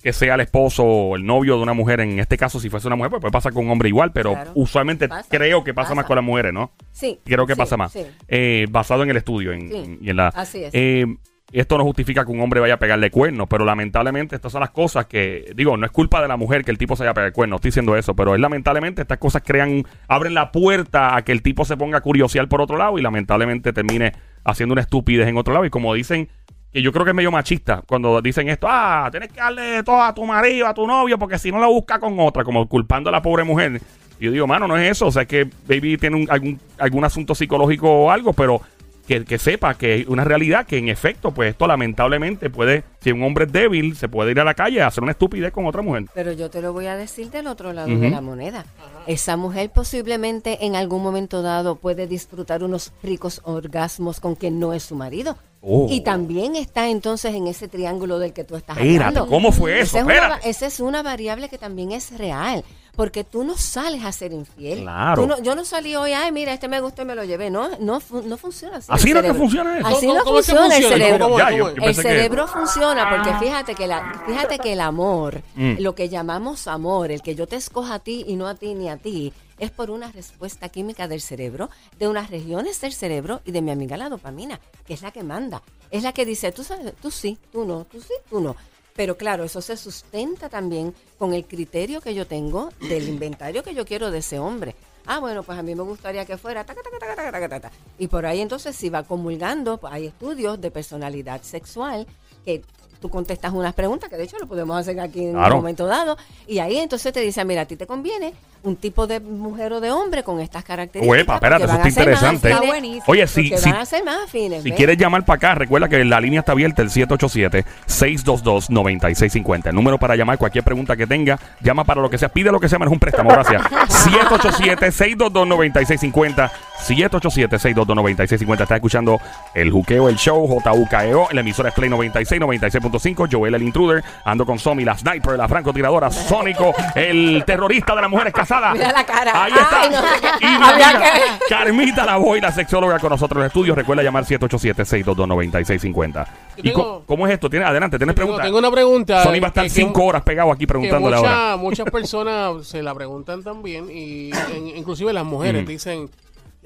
que 0.02 0.12
sea 0.12 0.35
el 0.37 0.40
esposo 0.42 0.85
o 0.85 1.16
el 1.16 1.26
novio 1.26 1.56
de 1.56 1.62
una 1.64 1.75
mujer. 1.75 1.99
En 1.99 2.21
este 2.21 2.37
caso, 2.37 2.61
si 2.61 2.71
fuese 2.71 2.87
una 2.87 2.95
mujer, 2.97 3.11
pues 3.11 3.21
puede 3.23 3.33
pasar 3.33 3.52
con 3.52 3.64
un 3.66 3.73
hombre 3.73 3.88
igual, 3.88 4.12
pero 4.12 4.35
Claro. 4.35 4.52
usualmente 4.54 5.09
Pasa, 5.09 5.28
creo 5.28 5.64
que 5.64 5.75
pasa, 5.75 5.87
pasa. 5.88 5.95
más 5.97 6.06
con 6.06 6.14
las 6.16 6.25
mujeres, 6.25 6.52
¿no? 6.52 6.71
Sí. 6.92 7.18
Creo 7.25 7.45
que 7.45 7.54
sí, 7.54 7.59
pasa 7.59 7.76
más. 7.76 7.90
sí. 7.92 8.04
Eh, 8.28 8.66
basado 8.71 9.02
en 9.02 9.11
el 9.11 9.16
estudio 9.16 9.52
en, 9.52 9.68
Sí, 9.68 9.99
y 10.00 10.11
en 10.11 10.16
la... 10.16 10.28
así 10.28 10.62
es. 10.64 10.71
Eh, 10.75 11.06
esto 11.53 11.79
no 11.79 11.85
justifica 11.85 12.25
que 12.25 12.33
un 12.33 12.41
hombre 12.41 12.61
vaya 12.61 12.75
a 12.75 12.79
pegarle 12.79 13.11
cuernos, 13.11 13.47
pero 13.49 13.65
lamentablemente 13.65 14.35
estas 14.35 14.50
son 14.53 14.61
las 14.61 14.71
cosas 14.71 15.07
que, 15.07 15.53
digo, 15.55 15.76
no 15.76 15.87
es 15.87 15.93
culpa 15.93 16.21
de 16.21 16.29
la 16.29 16.37
mujer 16.37 16.65
que 16.65 16.71
el 16.73 16.79
tipo 16.79 16.97
se 16.97 17.05
vaya 17.05 17.12
a 17.12 17.15
pegar 17.15 17.33
cuernos, 17.33 17.59
estoy 17.59 17.69
diciendo 17.71 17.97
eso, 17.97 18.15
pero 18.17 18.35
es 18.35 18.41
lamentablemente 18.41 19.03
estas 19.03 19.19
cosas 19.19 19.43
crean, 19.47 19.85
abren 20.09 20.35
la 20.35 20.50
puerta 20.50 21.17
a 21.17 21.23
que 21.23 21.33
el 21.33 21.43
tipo 21.43 21.65
se 21.65 21.76
ponga 21.76 22.00
curiosear 22.00 22.49
por 22.49 22.61
otro 22.61 22.76
lado 22.76 22.99
y 22.99 23.03
lamentablemente 23.03 23.73
termine 23.73 24.12
haciendo 24.45 24.73
una 24.73 24.83
estupidez 24.83 25.29
en 25.29 25.37
otro 25.37 25.55
lado. 25.55 25.65
Y 25.65 25.71
como 25.71 25.95
dicen, 25.95 26.29
que 26.73 26.83
yo 26.83 26.93
creo 26.93 27.05
que 27.05 27.12
es 27.12 27.17
medio 27.17 27.31
machista 27.31 27.83
cuando 27.87 28.21
dicen 28.21 28.49
esto, 28.49 28.67
ah, 28.69 29.09
tienes 29.11 29.31
que 29.33 29.41
darle 29.41 29.83
todo 29.83 30.03
a 30.03 30.12
tu 30.12 30.25
marido, 30.26 30.67
a 30.67 30.75
tu 30.75 30.87
novio, 30.87 31.19
porque 31.19 31.38
si 31.38 31.50
no 31.53 31.59
lo 31.59 31.69
busca 31.71 31.99
con 31.99 32.19
otra, 32.21 32.45
como 32.45 32.69
culpando 32.69 33.09
a 33.09 33.12
la 33.12 33.23
pobre 33.23 33.45
mujer. 33.45 33.81
Y 34.19 34.25
yo 34.26 34.33
digo, 34.33 34.47
mano, 34.47 34.67
no 34.67 34.76
es 34.76 34.91
eso, 34.91 35.07
o 35.07 35.11
sea, 35.12 35.23
es 35.23 35.29
que 35.29 35.49
Baby 35.69 35.97
tiene 35.97 36.17
un- 36.17 36.26
algún, 36.31 36.59
algún 36.79 37.05
asunto 37.05 37.35
psicológico 37.35 37.88
o 37.91 38.11
algo, 38.11 38.33
pero 38.33 38.61
que, 39.06 39.25
que 39.25 39.38
sepa 39.38 39.75
que 39.75 40.00
es 40.00 40.08
una 40.08 40.25
realidad 40.25 40.66
que 40.66 40.78
en 40.78 40.88
efecto, 40.88 41.30
pues 41.32 41.50
esto 41.50 41.66
lamentablemente 41.66 42.50
puede, 42.50 42.84
si 43.00 43.12
un 43.12 43.22
hombre 43.22 43.44
es 43.44 43.52
débil, 43.52 43.96
se 43.96 44.08
puede 44.08 44.32
ir 44.32 44.40
a 44.40 44.44
la 44.44 44.54
calle 44.54 44.82
a 44.82 44.88
hacer 44.88 45.02
una 45.02 45.12
estupidez 45.12 45.52
con 45.52 45.66
otra 45.66 45.82
mujer. 45.82 46.06
Pero 46.14 46.32
yo 46.32 46.50
te 46.50 46.60
lo 46.60 46.72
voy 46.72 46.86
a 46.86 46.96
decir 46.96 47.30
del 47.30 47.46
otro 47.46 47.72
lado 47.72 47.88
de 47.88 48.10
la 48.10 48.20
moneda. 48.20 48.64
Esa 49.06 49.36
mujer 49.36 49.70
posiblemente 49.70 50.66
en 50.66 50.76
algún 50.76 51.02
momento 51.02 51.42
dado 51.42 51.76
puede 51.76 52.06
disfrutar 52.06 52.64
unos 52.64 52.92
ricos 53.02 53.40
orgasmos 53.44 54.20
con 54.20 54.34
quien 54.34 54.58
no 54.58 54.72
es 54.72 54.82
su 54.82 54.96
marido. 54.96 55.36
Oh. 55.68 55.88
Y 55.90 56.02
también 56.02 56.54
está 56.54 56.88
entonces 56.88 57.35
en 57.35 57.49
ese 57.49 57.66
triángulo 57.66 58.20
del 58.20 58.32
que 58.32 58.44
tú 58.44 58.54
estás 58.54 58.76
Espérate, 58.76 59.04
hablando. 59.18 59.26
¿cómo 59.26 59.50
fue 59.50 59.80
eso? 59.80 59.99
Esa 59.99 60.00
es, 60.00 60.04
una, 60.23 60.37
esa 60.44 60.66
es 60.66 60.78
una 60.80 61.02
variable 61.02 61.49
que 61.49 61.58
también 61.58 61.90
es 61.90 62.16
real. 62.16 62.64
Porque 62.94 63.25
tú 63.25 63.44
no 63.44 63.58
sales 63.58 64.04
a 64.04 64.12
ser 64.12 64.32
infiel. 64.32 64.80
Claro. 64.80 65.20
Tú 65.20 65.28
no- 65.28 65.42
yo 65.42 65.54
no 65.54 65.66
salí 65.66 65.94
hoy, 65.96 66.12
ay, 66.12 66.32
mira, 66.32 66.54
este 66.54 66.66
me 66.66 66.80
gustó 66.80 67.02
y 67.02 67.04
me 67.04 67.14
lo 67.14 67.25
llevé. 67.25 67.50
No, 67.50 67.68
no, 67.78 68.00
no 68.25 68.37
funciona 68.38 68.78
así. 68.78 68.87
Así 68.90 69.12
no 69.12 69.20
que 69.20 69.35
funciona 69.35 69.76
eso. 69.78 69.87
Así 69.88 70.06
¿Cómo- 70.06 70.18
no 70.20 70.25
funciona 70.25 70.76
el 70.76 70.82
cerebro. 70.85 71.25
¿Cómo- 71.26 71.38
Ya, 71.38 71.44
cómo 71.46 71.56
yo- 71.58 71.68
es? 71.68 71.75
yo 71.75 71.82
El 71.82 71.96
que- 71.96 72.02
cerebro 72.02 72.46
funciona 72.46 73.11
porque 73.11 73.35
fíjate 73.44 73.75
que 73.75 73.87
la, 73.87 74.23
fíjate 74.26 74.58
que 74.61 74.73
el 74.73 74.80
amor, 74.80 75.42
Mm. 75.56 75.75
lo 75.80 75.94
que 75.94 76.08
llamamos 76.08 76.68
amor, 76.68 77.11
el 77.11 77.20
que 77.20 77.35
yo 77.35 77.46
te 77.46 77.56
escoja 77.56 77.94
a 77.94 77.99
ti 77.99 78.25
y 78.26 78.37
no 78.37 78.46
a 78.46 78.54
ti 78.54 78.73
ni 78.73 78.88
a 78.88 78.96
ti, 78.96 79.30
es 79.58 79.70
por 79.70 79.90
una 79.90 80.12
respuesta 80.12 80.68
química 80.68 81.08
del 81.08 81.20
cerebro, 81.20 81.70
de 81.98 82.08
unas 82.08 82.30
regiones 82.30 82.80
del 82.80 82.92
cerebro 82.92 83.40
y 83.44 83.52
de 83.52 83.62
mi 83.62 83.70
amiga 83.70 83.96
la 83.96 84.08
dopamina, 84.08 84.60
que 84.86 84.94
es 84.94 85.02
la 85.02 85.10
que 85.10 85.22
manda. 85.22 85.62
Es 85.90 86.02
la 86.02 86.12
que 86.12 86.25
dice, 86.25 86.52
tú 86.52 86.64
sabes, 86.64 86.94
tú 86.96 87.10
sí, 87.10 87.38
tú 87.52 87.64
no, 87.64 87.84
tú 87.84 88.00
sí, 88.00 88.14
tú 88.28 88.40
no. 88.40 88.56
Pero 88.94 89.16
claro, 89.16 89.44
eso 89.44 89.60
se 89.60 89.76
sustenta 89.76 90.48
también 90.48 90.94
con 91.18 91.34
el 91.34 91.44
criterio 91.44 92.00
que 92.00 92.14
yo 92.14 92.26
tengo 92.26 92.70
del 92.80 93.08
inventario 93.08 93.62
que 93.62 93.75
yo 93.75 93.84
quiero 93.84 94.10
de 94.10 94.18
ese 94.18 94.38
hombre. 94.38 94.75
Ah, 95.04 95.20
bueno, 95.20 95.42
pues 95.42 95.58
a 95.58 95.62
mí 95.62 95.75
me 95.75 95.82
gustaría 95.82 96.25
que 96.25 96.36
fuera. 96.36 96.64
taca, 96.64 96.82
taca, 96.82 97.48
taca. 97.48 97.70
Y 97.98 98.08
por 98.08 98.26
ahí 98.26 98.40
entonces 98.40 98.75
si 98.75 98.88
va 98.88 99.04
comulgando, 99.04 99.78
pues, 99.78 99.92
hay 99.92 100.06
estudios 100.06 100.60
de 100.60 100.70
personalidad 100.70 101.42
sexual 101.42 102.06
que 102.44 102.62
tú 103.00 103.09
contestas 103.09 103.53
unas 103.53 103.73
preguntas, 103.75 104.09
que 104.11 104.17
de 104.17 104.25
hecho 104.25 104.37
lo 104.38 104.47
podemos 104.47 104.76
hacer 104.79 104.99
aquí 105.00 105.25
en 105.25 105.33
Claro. 105.33 105.55
un 105.57 105.61
momento 105.62 105.87
dado, 105.87 106.17
y 106.47 106.59
ahí 106.59 106.76
entonces 106.79 107.11
te 107.12 107.21
dicen, 107.21 107.47
mira, 107.47 107.62
a 107.62 107.67
ti 107.67 107.76
te 107.76 107.87
conviene 107.87 108.35
un 108.62 108.75
tipo 108.76 109.07
de 109.07 109.21
mujer 109.21 109.73
o 109.75 109.81
de 109.81 109.93
hombre 109.93 110.23
con 110.25 110.41
estas 110.41 110.65
características. 110.65 111.19
Uepa, 111.19 111.35
espérate, 111.35 111.65
eso 111.65 111.75
está 111.75 111.88
interesante. 111.88 112.37
afines, 112.49 112.55
Está 112.57 112.67
buenísimo. 112.67 113.05
Oye, 113.07 113.26
si, 113.29 113.57
si, 113.57 113.71
van 113.71 113.81
a 113.81 113.87
ser 113.87 114.03
más 114.05 114.25
afines. 114.25 114.62
si 114.65 114.73
quieres 114.73 114.99
llamar 114.99 115.25
para 115.25 115.37
acá, 115.37 115.55
recuerda 115.55 115.88
que 115.88 116.05
la 116.05 116.21
línea 116.21 116.41
está 116.41 116.50
abierta, 116.53 116.83
el 116.83 116.91
787-622-9650. 116.91 119.67
El 119.69 119.75
número 119.75 119.99
para 119.99 120.17
llamar 120.17 120.37
cualquier 120.38 120.65
pregunta 120.65 120.97
que 120.97 121.07
tenga, 121.07 121.38
llama 121.61 121.85
para 121.85 122.00
lo 122.00 122.11
que 122.11 122.19
sea, 122.19 122.29
pide 122.29 122.50
lo 122.50 122.59
que 122.59 122.69
sea, 122.69 122.79
menos 122.81 122.93
un 122.93 122.99
préstamo, 122.99 123.31
gracias. 123.31 123.62
787-622-9650. 124.07 126.50
787-622-9650. 126.78 128.61
Está 128.62 128.76
escuchando 128.76 129.21
el 129.54 129.71
Juqueo, 129.71 130.09
el 130.09 130.16
show, 130.16 130.47
JUKEO, 130.47 131.28
la 131.33 131.40
emisora 131.40 131.68
es 131.71 131.75
Play 131.75 131.90
96, 131.90 132.40
96.5. 132.40 133.28
Joel, 133.30 133.54
el 133.54 133.62
intruder. 133.62 134.02
Ando 134.25 134.45
con 134.47 134.59
Somi, 134.59 134.85
la 134.85 134.97
sniper, 134.97 135.37
la 135.37 135.49
francotiradora, 135.49 136.11
Sónico, 136.11 136.75
el 136.95 137.42
terrorista 137.47 137.95
de 137.95 138.00
las 138.02 138.11
mujeres 138.11 138.33
casadas. 138.33 138.73
Mira 138.75 138.92
la 138.92 139.04
cara. 139.06 139.45
Ahí 139.45 139.52
está. 139.52 139.83
Ay, 139.83 139.90
no. 139.90 139.99
Y 140.40 141.02
que- 141.02 141.47
Carmita 141.49 142.04
la 142.04 142.16
voy, 142.16 142.40
la 142.40 142.52
sexóloga 142.52 142.99
con 142.99 143.11
nosotros 143.11 143.37
en 143.38 143.42
el 143.42 143.47
estudio. 143.49 143.75
Recuerda 143.75 144.02
llamar 144.02 144.25
787-622-9650. 144.25 146.26
Yo 146.56 146.56
¿Y 146.56 146.62
tengo- 146.71 147.02
cómo 147.06 147.26
es 147.26 147.33
esto? 147.35 147.50
¿Tienes, 147.50 147.68
adelante, 147.68 147.99
¿tienes 147.99 148.14
preguntas? 148.14 148.45
tengo 148.45 148.59
una 148.59 148.71
pregunta. 148.71 149.23
Sony 149.23 149.40
va 149.40 149.47
a 149.47 149.49
estar 149.49 149.64
que- 149.64 149.71
que- 149.71 149.71
cinco 149.71 150.04
horas 150.04 150.23
pegado 150.23 150.50
aquí 150.52 150.61
que 150.61 150.66
preguntándole 150.66 151.16
mucha- 151.16 151.28
ahora. 151.50 151.56
muchas 151.56 151.90
personas 151.90 152.66
se 152.66 152.83
la 152.83 152.95
preguntan 152.95 153.42
también 153.42 153.88
y 153.90 154.30
en- 154.54 154.68
inclusive 154.76 155.12
las 155.12 155.25
mujeres 155.25 155.62
Ujú. 155.62 155.71
dicen, 155.71 156.11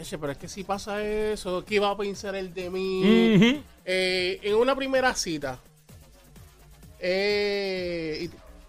"Yache, 0.03 0.19
pero 0.19 0.33
es 0.33 0.39
que 0.39 0.49
si 0.49 0.65
pasa 0.65 1.03
eso, 1.03 1.65
¿qué 1.65 1.79
va 1.81 1.91
a 1.91 1.97
pensar 1.97 2.35
el 2.35 2.53
de 2.55 2.71
mí? 2.71 3.63
Eh, 3.85 4.41
en 4.43 4.55
una 4.57 4.75
primera 4.77 5.15
cita, 5.15 5.59
eh, 6.99 8.29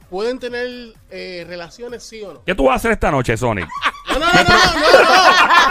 pueden 0.09 0.39
tener 0.39 0.93
eh, 1.09 1.45
relaciones, 1.47 2.03
sí 2.03 2.21
o 2.23 2.33
no. 2.33 2.43
¿Qué 2.45 2.55
tú 2.55 2.65
vas 2.65 2.73
a 2.73 2.75
hacer 2.77 2.91
esta 2.91 3.11
noche, 3.11 3.35
Sonic? 3.37 3.67
No, 4.09 4.19
no, 4.19 4.25
no, 4.25 4.33
no, 4.33 4.43
no, 4.43 4.43
no. 4.43 4.81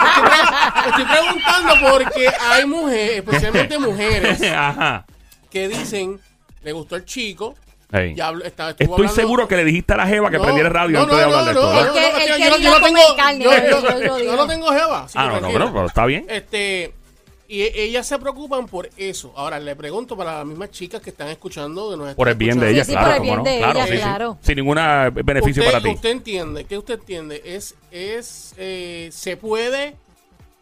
Estoy, 0.09 0.25
pre- 0.25 0.88
estoy 0.88 1.05
preguntando 1.05 1.75
porque 1.90 2.29
hay 2.40 2.67
mujeres, 2.67 3.17
especialmente 3.19 3.79
mujeres, 3.90 4.43
Ajá. 4.43 5.05
que 5.50 5.69
dicen, 5.69 6.21
le 6.62 6.73
gustó 6.73 6.97
el 6.97 7.05
chico, 7.05 7.55
Ey. 7.93 8.15
ya 8.15 8.29
hablo- 8.29 8.45
está- 8.45 8.71
estuvo 8.71 8.85
Estoy 8.85 8.95
hablando- 9.07 9.15
seguro 9.15 9.49
que 9.49 9.57
le 9.57 9.65
dijiste 9.65 9.93
a 9.95 9.97
la 9.97 10.07
Jeva 10.07 10.31
que 10.31 10.37
No, 10.39 10.43
prendiera 10.45 10.69
radio 10.69 10.99
no, 10.99 11.03
antes 11.05 11.17
de 11.17 11.23
no, 11.23 11.29
hablar 11.29 11.45
de 11.47 11.55
no, 11.55 11.61
esto. 11.61 11.73
yo 11.85 11.91
no- 14.37 14.47
tengo- 14.47 14.71
jeva. 14.73 15.07
Ah, 15.15 15.27
no, 15.29 15.41
no, 15.41 15.49
pero, 15.53 15.73
pero 15.73 15.87
está 15.87 16.07
bien. 16.07 16.27
Este, 16.29 16.93
y 17.49 17.63
e- 17.63 17.83
ellas 17.85 18.07
se 18.07 18.19
preocupan 18.19 18.67
por 18.67 18.89
eso. 18.97 19.33
Ahora, 19.37 19.59
le 19.59 19.75
pregunto 19.75 20.17
para 20.17 20.39
las 20.39 20.47
mismas 20.47 20.71
chicas 20.71 21.01
que 21.01 21.11
están 21.11 21.29
escuchando. 21.29 21.91
Que 21.91 21.97
nos 21.97 22.15
Por 22.15 22.29
el 22.29 22.35
bien 22.37 22.61
de 22.61 22.71
escuchando. 22.71 22.75
ella, 22.77 22.85
sí, 22.85 22.93
claro. 22.93 23.07
por 23.07 23.15
el 23.17 23.23
bien 23.23 23.37
no. 23.37 23.43
de 23.45 23.59
claro, 23.59 23.79
ella, 23.79 23.87
sí, 23.87 23.93
sí. 23.93 23.99
claro. 23.99 24.39
Sin 24.41 24.57
ningún 24.57 24.77
beneficio 25.25 25.63
usted, 25.63 25.73
para 25.73 25.83
ti. 25.85 25.89
Usted 25.91 26.11
entiende, 26.11 26.65
¿qué 26.65 26.79
usted 26.79 26.95
entiende? 26.95 27.43
Es, 27.45 27.75
es, 27.91 28.55
eh, 28.57 29.09
se 29.13 29.37
puede, 29.37 29.97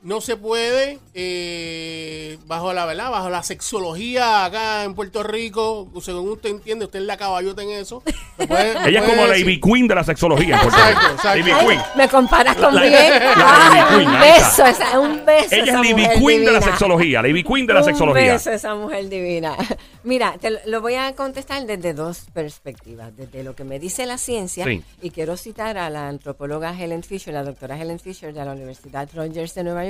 no 0.01 0.21
se 0.21 0.37
puede, 0.37 0.99
eh, 1.15 2.39
bajo 2.47 2.73
la 2.73 2.87
verdad, 2.87 3.11
bajo 3.11 3.31
la 3.31 3.43
sexología 3.43 4.45
acá 4.45 4.85
en 4.85 4.95
Puerto 4.95 5.23
Rico, 5.25 5.89
según 6.01 6.29
usted 6.31 6.51
entiende, 6.51 6.85
usted 6.85 7.01
es 7.01 7.05
la 7.07 7.17
caballota 7.17 7.63
en 7.63 7.71
eso. 7.71 8.03
¿Me 8.39 8.47
puede- 8.47 8.75
me 8.79 8.89
Ella 8.91 9.01
es 9.01 9.05
como 9.11 9.23
la 9.27 9.33
decir? 9.33 9.49
Ivy 9.49 9.61
Queen 9.61 9.89
de 9.89 9.95
la 9.97 10.05
sexología. 10.05 10.55
en 10.55 10.61
Puerto 10.63 10.79
Exacto, 10.79 11.01
Rico. 11.01 11.15
exacto. 11.15 11.39
Ivy 11.41 11.51
Ay, 11.51 11.67
Queen. 11.67 11.81
me 11.97 12.09
comparas 12.09 12.57
con 12.57 12.75
La- 12.75 12.83
bien. 12.83 13.11
la 13.11 13.71
Ay, 13.73 13.81
Ivy 13.81 13.97
Queen, 13.97 14.09
un 14.15 14.21
beso, 14.21 14.67
esa- 14.67 15.01
un 15.01 15.27
beso. 15.27 15.55
Ella 15.55 15.63
es 15.65 15.69
esa 15.69 15.81
la 15.81 15.87
Ivy 15.89 16.03
mujer 16.03 16.19
Queen 16.19 16.45
de 16.45 16.53
la 16.53 16.63
sexología. 16.63 17.23
La 17.23 17.29
Ivy 17.29 17.45
Queen 17.45 17.67
de 17.67 17.75
la 17.75 17.81
Un 17.81 17.85
sexología. 17.87 18.33
beso 18.35 18.51
esa 18.53 18.75
mujer 18.77 19.09
divina. 19.09 19.57
Mira, 20.05 20.37
te 20.41 20.51
lo- 20.53 20.59
lo 20.67 20.81
voy 20.81 20.95
a 20.95 21.15
contestar 21.17 21.67
desde 21.67 21.93
dos 21.93 22.27
perspectivas. 22.33 23.17
Desde 23.17 23.43
lo 23.43 23.57
que 23.57 23.65
me 23.65 23.79
dice 23.81 24.07
la 24.07 24.17
ciencia, 24.17 24.65
Sí. 24.65 24.83
y 25.03 25.11
quiero 25.11 25.37
citar 25.37 25.77
a 25.77 25.91
la 25.91 26.09
antropóloga 26.09 26.73
Helen 26.79 27.03
Fisher, 27.03 27.35
la 27.35 27.43
doctora 27.43 27.77
Helen 27.81 27.99
Fisher 27.99 28.33
de 28.33 28.45
la 28.45 28.53
Universidad 28.53 29.09
Rogers 29.13 29.55
de 29.55 29.65
Nueva 29.65 29.83
York. 29.85 29.88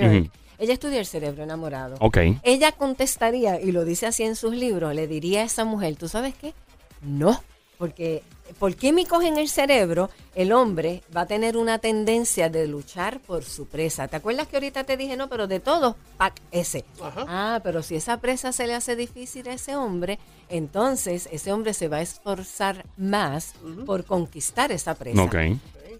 Ella 0.59 0.73
estudia 0.73 0.99
el 0.99 1.07
cerebro 1.07 1.45
enamorado. 1.45 1.97
Ok. 2.01 2.19
Ella 2.43 2.73
contestaría, 2.73 3.61
y 3.61 3.71
lo 3.71 3.85
dice 3.85 4.07
así 4.07 4.25
en 4.25 4.35
sus 4.35 4.55
libros, 4.55 4.95
le 4.95 5.07
diría 5.07 5.43
a 5.43 5.45
esa 5.45 5.65
mujer, 5.65 5.95
¿tú 5.97 6.09
sabes 6.09 6.35
qué? 6.35 6.53
No, 7.01 7.41
porque 7.79 8.25
por 8.59 8.75
químicos 8.75 9.23
en 9.25 9.39
el 9.39 9.49
cerebro, 9.49 10.11
el 10.35 10.53
hombre 10.53 11.03
va 11.17 11.23
a 11.23 11.27
tener 11.27 11.57
una 11.57 11.79
tendencia 11.79 12.49
de 12.49 12.67
luchar 12.67 13.21
por 13.21 13.45
su 13.45 13.67
presa. 13.67 14.09
¿Te 14.09 14.17
acuerdas 14.17 14.49
que 14.49 14.57
ahorita 14.57 14.85
te 14.85 14.97
dije, 14.97 15.17
no, 15.17 15.29
pero 15.29 15.47
de 15.47 15.61
todos, 15.61 15.95
pack 16.17 16.41
ese? 16.51 16.85
Ajá. 17.01 17.25
Ah, 17.29 17.61
pero 17.63 17.83
si 17.83 17.95
esa 17.95 18.19
presa 18.21 18.53
se 18.53 18.67
le 18.67 18.75
hace 18.75 18.97
difícil 18.97 19.49
a 19.49 19.53
ese 19.53 19.77
hombre, 19.77 20.19
entonces 20.49 21.29
ese 21.31 21.53
hombre 21.53 21.73
se 21.73 21.89
va 21.89 21.99
a 21.99 22.03
esforzar 22.03 22.85
más 22.97 23.55
por 23.87 24.05
conquistar 24.05 24.73
esa 24.73 24.95
presa. 24.95 25.23
Ok. 25.23 25.37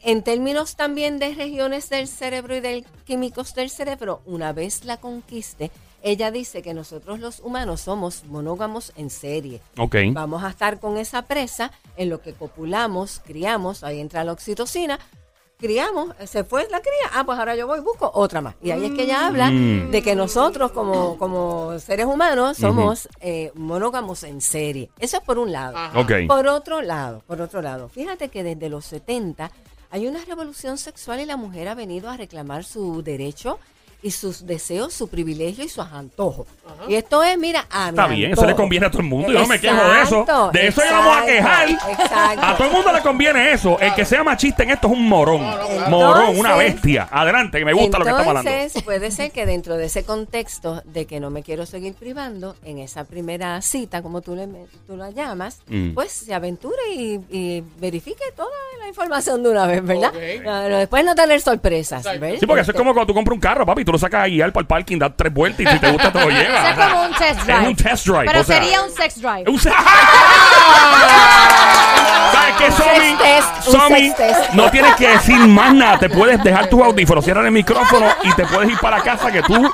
En 0.03 0.23
términos 0.23 0.77
también 0.77 1.19
de 1.19 1.35
regiones 1.35 1.89
del 1.91 2.09
cerebro 2.09 2.55
y 2.57 2.61
de 2.61 2.85
químicos 3.05 3.55
del 3.55 3.71
cerebro, 3.71 4.21
una 4.27 4.53
vez 4.53 4.85
la 4.85 4.97
conquiste, 4.99 5.71
ella 6.03 6.31
dice 6.31 6.63
que 6.63 6.75
nosotros 6.75 7.19
los 7.19 7.41
humanos 7.41 7.81
somos 7.81 8.23
monógamos 8.25 8.93
en 8.97 9.11
serie. 9.11 9.61
Ok. 9.77 9.97
Vamos 10.13 10.45
a 10.45 10.51
estar 10.51 10.79
con 10.79 10.97
esa 10.97 11.23
presa 11.23 11.73
en 11.97 12.09
lo 12.09 12.21
que 12.23 12.33
copulamos, 12.35 13.21
criamos, 13.27 13.83
ahí 13.83 13.99
entra 13.99 14.23
la 14.23 14.31
oxitocina, 14.33 15.01
criamos, 15.59 16.15
se 16.25 16.45
fue 16.45 16.69
la 16.71 16.79
cría, 16.81 17.11
ah, 17.15 17.25
pues 17.27 17.37
ahora 17.37 17.57
yo 17.57 17.67
voy, 17.67 17.81
busco 17.81 18.09
otra 18.15 18.41
más. 18.41 18.55
Y 18.63 18.71
ahí 18.71 18.85
es 18.85 18.93
que 18.93 19.03
ella 19.03 19.27
habla 19.27 19.51
Mm. 19.51 19.91
de 19.91 20.03
que 20.03 20.15
nosotros 20.15 20.71
como, 20.71 21.19
como 21.19 21.77
seres 21.81 22.07
humanos 22.07 22.59
somos 22.59 23.09
eh, 23.21 23.51
monógamos 23.55 24.23
en 24.23 24.41
serie. 24.41 24.91
Eso 25.01 25.17
es 25.17 25.23
por 25.25 25.37
un 25.37 25.51
lado. 25.51 25.77
Ajá. 25.77 25.99
Ok. 25.99 26.13
Por 26.29 26.47
otro 26.47 26.81
lado, 26.81 27.25
por 27.27 27.41
otro 27.41 27.61
lado, 27.61 27.89
fíjate 27.89 28.29
que 28.29 28.45
desde 28.45 28.69
los 28.69 28.85
70 28.85 29.51
hay 29.91 30.07
una 30.07 30.25
revolución 30.25 30.79
sexual 30.79 31.21
y 31.21 31.27
la 31.27 31.37
mujer 31.37 31.69
ha 31.69 31.75
venido 31.75 32.11
a 32.11 32.17
reclamar 32.17 32.65
su 32.65 33.03
derecho 33.03 33.59
y 34.01 34.13
sus 34.13 34.47
deseos, 34.47 34.93
su 34.95 35.09
privilegio 35.09 35.65
y 35.65 35.69
sus 35.69 35.85
antojos. 35.85 36.47
Y 36.87 36.95
esto 36.95 37.23
es, 37.25 37.37
mira, 37.37 37.67
a 37.71 37.87
mi 37.87 37.89
Está 37.91 38.07
bien, 38.07 38.33
eso 38.33 38.43
le 38.43 38.49
antojo. 38.51 38.63
conviene 38.63 38.87
a 38.87 38.91
todo 38.91 39.03
el 39.03 39.09
mundo. 39.09 39.33
Yo 39.33 39.41
no 39.41 39.47
me 39.49 39.59
quejo 39.61 39.75
de 39.75 40.03
eso. 40.03 40.21
Exacto, 40.21 40.51
De 40.53 40.67
eso 40.69 40.83
ya 40.85 40.93
vamos 40.93 41.17
a 41.17 41.29
exacto, 41.29 41.87
quejar. 41.89 42.01
exacto. 42.01 42.47
A 42.47 42.57
todo 42.57 42.67
el 42.69 42.73
mundo 42.75 42.93
le 42.93 43.01
conviene 43.01 43.53
eso. 43.53 43.79
El 43.81 43.95
que 43.95 44.05
sea 44.05 44.23
machista 44.23 44.63
en 44.63 44.71
esto 44.71 44.87
es 44.87 44.93
un 44.93 45.09
morón. 45.09 45.41
claro. 45.41 45.91
Morón, 45.91 46.39
una 46.39 46.51
Entonces- 46.53 46.75
bestia. 46.75 47.09
Adelante, 47.11 47.59
que 47.59 47.65
me 47.65 47.73
gusta 47.73 47.99
lo 47.99 48.05
que 48.05 48.11
estamos 48.11 48.29
hablando. 48.29 48.51
Entonces, 48.51 48.83
puede 48.85 49.11
ser 49.11 49.33
que 49.33 49.47
dentro 49.47 49.77
de 49.77 49.87
ese 49.87 50.05
contexto 50.05 50.81
de 50.85 51.07
que 51.07 51.19
no 51.19 51.31
me 51.31 51.43
quiero 51.43 51.67
seguir 51.67 51.95
privando, 51.95 52.55
en 52.65 52.79
esa 52.79 53.05
primera 53.05 53.61
cita, 53.63 54.03
como 54.03 54.21
tú, 54.21 54.37
le, 54.37 54.47
tú 54.87 54.97
la 54.97 55.11
llamas, 55.11 55.59
Mm. 55.69 55.95
pues 55.95 56.13
se 56.13 56.33
aventure 56.35 56.77
y, 56.95 57.21
y 57.31 57.65
verifique 57.81 58.23
toda 58.37 58.49
la 58.81 58.87
información 58.89 59.43
de 59.43 59.51
una 59.51 59.67
vez, 59.67 59.85
¿verdad? 59.85 60.11
Ok. 60.15 60.45
No, 60.45 60.69
no, 60.69 60.77
después 60.79 61.05
no 61.05 61.15
tener 61.15 61.41
sorpresas, 61.41 62.01
Exacto. 62.05 62.21
¿ves? 62.21 62.41
Sí, 62.41 62.47
porque 62.47 62.61
eso 62.63 62.71
es 62.71 62.75
Este, 62.75 62.79
como 62.79 62.95
cuando 62.95 63.07
tú 63.09 63.15
compras 63.15 63.35
un 63.35 63.41
carro, 63.41 63.67
papi, 63.67 63.85
tú 63.89 63.93
lo 63.93 63.99
sacas 63.99 64.25
a 64.25 64.27
guiar 64.27 64.53
para 64.53 64.61
el 64.61 64.67
parking, 64.67 64.99
das 64.99 65.13
tres 65.17 65.33
vueltas 65.33 65.61
y 65.61 65.67
si 65.67 65.79
te 65.79 65.91
gusta 65.91 66.13
te 66.13 66.21
lo 66.21 66.29
llevas. 66.29 66.69
Es 66.69 66.77
como 66.77 67.05
un 67.05 67.15
test 67.15 67.41
drive. 67.41 67.63
Es 67.63 67.69
un 67.69 67.77
test 67.77 68.07
drive. 68.07 68.27
Pero 68.27 68.41
o 68.41 68.45
sea, 68.45 68.57
sería 68.61 68.83
un 68.83 68.91
sex 68.91 69.23
drive. 69.23 69.45
un 69.47 69.59
¿Sabes 72.39 72.55
qué, 72.59 72.71
Somi? 72.71 73.17
test, 73.17 73.63
Somi, 73.63 74.13
no 74.53 74.71
tienes 74.71 74.95
que 74.97 75.09
decir 75.09 75.39
más 75.39 75.73
nada. 75.73 75.99
Te 75.99 76.11
puedes 76.11 76.45
dejar 76.45 76.69
tus 76.69 76.83
audífonos, 76.83 77.25
cierrar 77.25 77.47
el 77.47 77.53
micrófono 77.53 78.09
y 78.25 78.33
te 78.35 78.45
puedes 78.45 78.69
ir 78.71 78.79
para 78.79 79.01
casa 79.01 79.33
que 79.33 79.41
tú 79.41 79.73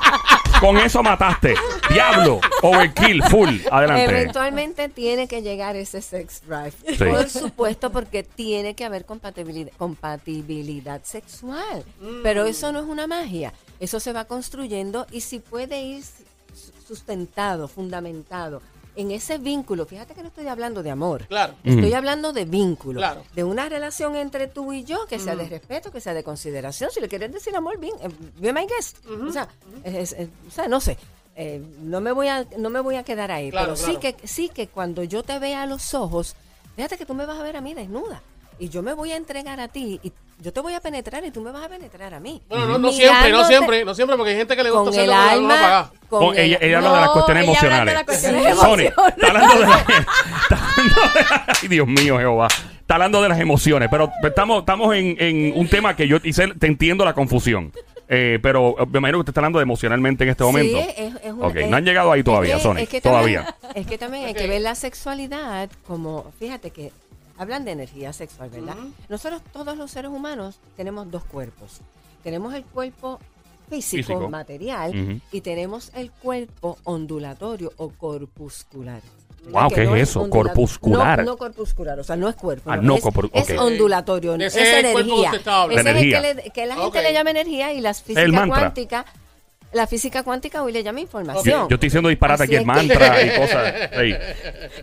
con 0.59 0.77
eso 0.77 1.03
mataste. 1.03 1.55
Diablo, 1.89 2.39
overkill, 2.61 3.21
full. 3.23 3.49
Adelante. 3.71 4.03
Eventualmente 4.05 4.89
tiene 4.89 5.27
que 5.27 5.41
llegar 5.41 5.75
ese 5.75 6.01
sex 6.01 6.41
drive. 6.47 6.73
Sí. 6.97 7.03
Por 7.03 7.29
supuesto, 7.29 7.91
porque 7.91 8.23
tiene 8.23 8.73
que 8.75 8.85
haber 8.85 9.05
compatibilidad, 9.05 9.71
compatibilidad 9.77 11.01
sexual. 11.03 11.83
Pero 12.23 12.45
eso 12.45 12.71
no 12.71 12.79
es 12.79 12.85
una 12.85 13.07
magia. 13.07 13.53
Eso 13.79 13.99
se 13.99 14.13
va 14.13 14.25
construyendo 14.25 15.05
y 15.11 15.21
si 15.21 15.39
puede 15.39 15.81
ir 15.81 16.03
su- 16.03 16.71
sustentado, 16.87 17.67
fundamentado 17.67 18.61
en 18.95 19.11
ese 19.11 19.37
vínculo. 19.37 19.85
Fíjate 19.85 20.13
que 20.13 20.21
no 20.21 20.29
estoy 20.29 20.47
hablando 20.47 20.81
de 20.83 20.91
amor. 20.91 21.27
Claro. 21.27 21.55
Estoy 21.63 21.93
hablando 21.93 22.33
de 22.33 22.45
vínculo, 22.45 22.99
Claro. 22.99 23.23
de 23.35 23.43
una 23.43 23.67
relación 23.69 24.15
entre 24.15 24.47
tú 24.47 24.73
y 24.73 24.83
yo 24.83 25.05
que 25.07 25.19
sea 25.19 25.35
de 25.35 25.47
respeto, 25.49 25.91
que 25.91 26.01
sea 26.01 26.13
de 26.13 26.23
consideración. 26.23 26.89
Si 26.91 26.99
le 27.01 27.07
quieres 27.07 27.31
decir 27.33 27.55
amor, 27.55 27.77
bien, 27.79 27.93
eh, 28.01 28.09
be 28.39 28.53
my 28.53 28.65
guest. 28.67 28.97
O 29.07 29.31
sea, 29.31 29.47
es- 29.83 30.13
es- 30.13 30.29
o 30.47 30.51
sea, 30.51 30.67
no 30.67 30.79
sé. 30.79 30.97
eh, 31.37 31.61
no 31.81 31.99
me 31.99 32.13
voy 32.13 32.29
a 32.29 32.45
no 32.57 32.69
me 32.69 32.79
voy 32.79 32.95
a 32.95 33.03
quedar 33.03 33.29
ahí, 33.29 33.51
Claro, 33.51 33.73
pero 33.73 33.75
sí 33.75 33.97
que 33.97 34.15
sí 34.25 34.47
que 34.47 34.69
cuando 34.69 35.03
yo 35.03 35.21
te 35.21 35.37
vea 35.37 35.63
a 35.63 35.65
los 35.65 35.93
ojos, 35.93 36.33
fíjate 36.77 36.97
que 36.97 37.05
tú 37.05 37.13
me 37.13 37.25
vas 37.25 37.37
a 37.37 37.43
ver 37.43 37.57
a 37.57 37.61
mí 37.61 37.73
desnuda 37.73 38.21
y 38.59 38.69
yo 38.69 38.81
me 38.81 38.93
voy 38.93 39.11
a 39.11 39.17
entregar 39.17 39.59
a 39.59 39.67
ti 39.67 39.99
y 40.03 40.11
yo 40.41 40.51
te 40.51 40.59
voy 40.59 40.73
a 40.73 40.81
penetrar 40.81 41.23
y 41.25 41.31
tú 41.31 41.41
me 41.41 41.51
vas 41.51 41.63
a 41.65 41.69
penetrar 41.69 42.13
a 42.13 42.19
mí. 42.19 42.41
Bueno, 42.49 42.67
no, 42.67 42.77
no 42.77 42.91
siempre, 42.91 43.31
no 43.31 43.45
siempre, 43.45 43.85
no 43.85 43.95
siempre, 43.95 44.17
porque 44.17 44.31
hay 44.31 44.37
gente 44.37 44.55
que 44.55 44.63
le 44.63 44.69
gusta 44.71 44.91
con 44.91 44.99
el 44.99 45.11
hacerlo 45.11 45.47
lo 45.47 45.53
alma, 45.53 45.91
con 46.09 46.19
Con- 46.27 46.35
el- 46.37 46.41
ella, 46.45 46.57
ella 46.61 46.77
habla 46.77 46.93
de 46.93 47.01
las 47.01 47.09
cuestiones 47.11 47.43
ella 47.47 47.59
habla 47.59 47.69
de 47.69 47.91
emocionales. 47.91 47.93
las 47.93 48.03
cuestiones 48.03 48.57
Sony, 48.57 48.79
está 49.17 49.27
hablando 49.27 49.53
de, 49.59 49.65
está 49.65 50.55
hablando 50.55 51.01
de- 51.13 51.45
Ay, 51.61 51.67
Dios 51.69 51.87
mío, 51.87 52.17
Jehová. 52.19 52.47
Está 52.81 52.95
hablando 52.95 53.21
de 53.21 53.29
las 53.29 53.39
emociones, 53.39 53.87
pero 53.89 54.11
estamos, 54.23 54.59
estamos 54.59 54.95
en, 54.95 55.15
en 55.19 55.53
un 55.57 55.67
tema 55.67 55.95
que 55.95 56.07
yo 56.07 56.17
hice, 56.23 56.49
te 56.49 56.67
entiendo 56.67 57.03
la 57.05 57.13
confusión. 57.13 57.71
Eh, 58.07 58.37
pero 58.43 58.75
eh, 58.77 58.85
me 58.91 58.99
imagino 58.99 59.17
que 59.17 59.21
usted 59.21 59.31
está 59.31 59.39
hablando 59.39 59.57
de 59.57 59.63
emocionalmente 59.63 60.23
en 60.25 60.29
este 60.29 60.43
momento. 60.43 60.77
Sí, 60.79 60.87
es, 60.95 61.15
es 61.23 61.33
una- 61.33 61.47
Ok, 61.47 61.55
es- 61.55 61.67
no 61.69 61.77
han 61.77 61.85
llegado 61.85 62.11
ahí 62.11 62.23
todavía, 62.23 62.51
es 62.57 62.61
que- 62.61 62.63
Sony. 62.63 62.77
es 62.77 62.89
que 62.89 63.01
todavía. 63.01 63.43
También, 63.59 63.71
es 63.83 63.87
que 63.87 63.97
también 63.97 64.25
hay 64.25 64.33
que 64.35 64.47
ver 64.47 64.61
la 64.61 64.75
sexualidad 64.75 65.69
como, 65.87 66.31
fíjate 66.37 66.69
que 66.69 66.91
hablan 67.37 67.65
de 67.65 67.71
energía 67.71 68.13
sexual, 68.13 68.49
¿verdad? 68.49 68.75
Nosotros 69.09 69.41
todos 69.51 69.77
los 69.77 69.91
seres 69.91 70.11
humanos 70.11 70.59
tenemos 70.75 71.09
dos 71.11 71.23
cuerpos. 71.25 71.81
Tenemos 72.23 72.53
el 72.53 72.63
cuerpo 72.63 73.19
físico, 73.69 73.97
Físico. 74.07 74.29
material, 74.29 75.21
y 75.31 75.41
tenemos 75.41 75.91
el 75.95 76.11
cuerpo 76.11 76.77
ondulatorio 76.83 77.71
o 77.77 77.89
corpuscular. 77.89 79.01
Wow, 79.51 79.69
Que 79.69 79.75
¿qué 79.75 79.83
no 79.85 79.95
es 79.95 80.09
eso? 80.09 80.27
Corpuscular. 80.29 81.19
No, 81.19 81.25
no 81.25 81.37
corpuscular, 81.37 81.99
o 81.99 82.03
sea, 82.03 82.15
no 82.15 82.27
es 82.29 82.35
cuerpo. 82.35 82.71
Ah, 82.71 82.77
no, 82.77 82.81
no 82.81 82.95
es, 82.95 83.03
corpor- 83.03 83.29
es 83.31 83.49
ondulatorio, 83.57 84.33
es 84.35 84.55
es 84.55 84.73
energía. 84.79 85.13
usted 85.25 85.37
estaba 85.37 85.63
hablando. 85.63 85.89
Ese 85.91 85.99
es 85.99 86.03
el 86.05 86.13
Energía. 86.15 86.21
que, 86.35 86.43
le- 86.43 86.49
que 86.51 86.65
la 86.65 86.75
gente 86.75 87.01
le 87.03 87.13
llama 87.13 87.29
energía 87.31 87.73
y 87.73 87.81
la 87.81 87.93
física 87.93 88.47
cuántica. 88.47 89.05
La 89.73 89.87
física 89.87 90.23
cuántica 90.23 90.63
hoy 90.63 90.71
le 90.71 90.83
llama 90.83 91.01
información. 91.01 91.67
yo 91.67 91.75
estoy 91.75 91.87
diciendo 91.87 92.07
disparate 92.09 92.43
Así 92.43 92.55
aquí, 92.55 92.55
el 92.55 92.61
es 92.61 92.77
que- 92.77 92.87
mantra 92.87 93.21
y 93.23 93.29
cosas. 93.39 93.73
Ey. 93.91 94.17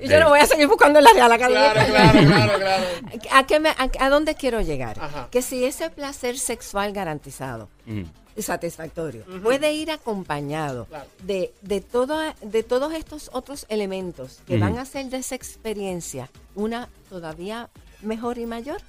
Y 0.03 0.09
yo 0.09 0.21
lo 0.21 0.29
voy 0.29 0.40
a 0.40 0.47
seguir 0.47 0.66
buscando 0.68 0.99
en 0.99 1.05
la 1.07 1.12
Real 1.14 1.33
Academia. 1.33 1.73
Claro, 1.73 1.88
claro, 1.92 2.27
claro, 2.29 2.59
claro. 2.59 2.85
¿A, 3.33 3.47
qué 3.47 3.59
me- 3.61 3.71
a, 3.71 3.88
a 4.01 4.09
dónde 4.11 4.35
quiero 4.35 4.61
llegar? 4.61 4.99
Ajá. 5.01 5.29
Que 5.31 5.40
si 5.40 5.64
ese 5.64 5.88
placer 5.90 6.38
sexual 6.38 6.92
garantizado 6.92 7.68
Mm. 7.87 8.03
y 8.37 8.42
satisfactorio 8.42 9.25
puede 9.42 9.73
ir 9.73 9.90
acompañado 9.90 10.85
Claro. 10.87 11.07
de, 11.23 11.53
de, 11.62 11.81
todo- 11.81 12.21
de 12.42 12.62
todos 12.62 12.92
estos 12.92 13.31
otros 13.33 13.66
elementos 13.71 14.40
que 14.47 14.59
van 14.59 14.79
a 14.79 14.83
hacer 14.83 15.07
de 15.07 15.16
esa 15.18 15.35
experiencia 15.35 16.29
una 16.55 16.88
todavía 17.09 17.71
mejor 18.03 18.38
y 18.38 18.47
mayor, 18.47 18.81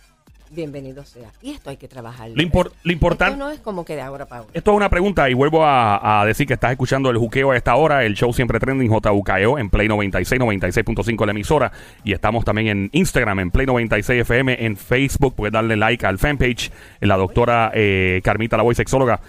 bienvenido 0.53 1.03
sea. 1.05 1.29
Y 1.41 1.51
esto 1.51 1.69
hay 1.69 1.77
que 1.77 1.87
trabajarlo. 1.87 2.35
Lo, 2.35 2.43
impor- 2.43 2.71
lo 2.83 2.91
importante... 2.91 3.33
Esto 3.33 3.45
no 3.45 3.51
es 3.51 3.59
como 3.59 3.83
que 3.85 3.95
de 3.95 4.01
ahora 4.01 4.25
para 4.25 4.41
ahora. 4.41 4.51
Esto 4.53 4.71
es 4.71 4.77
una 4.77 4.89
pregunta 4.89 5.29
y 5.29 5.33
vuelvo 5.33 5.65
a, 5.65 6.21
a 6.21 6.25
decir 6.25 6.47
que 6.47 6.53
estás 6.53 6.71
escuchando 6.71 7.09
el 7.09 7.17
juqueo 7.17 7.51
a 7.51 7.57
esta 7.57 7.75
hora, 7.75 8.03
el 8.05 8.13
show 8.15 8.31
siempre 8.33 8.59
trending 8.59 8.89
JUKEO 8.89 9.57
en 9.59 9.69
Play 9.69 9.87
96, 9.87 10.39
96.5 10.41 11.25
la 11.25 11.31
emisora 11.31 11.71
y 12.03 12.13
estamos 12.13 12.45
también 12.45 12.67
en 12.67 12.89
Instagram 12.93 13.39
en 13.39 13.51
Play 13.51 13.65
96 13.65 14.21
FM, 14.21 14.65
en 14.65 14.77
Facebook 14.77 15.35
puedes 15.35 15.51
darle 15.53 15.75
like 15.75 16.05
al 16.05 16.17
fanpage, 16.19 16.71
la 17.01 17.17
doctora 17.17 17.71
eh, 17.73 18.21
Carmita 18.23 18.57
la 18.57 18.63
voy 18.63 18.75
sexóloga. 18.75 19.19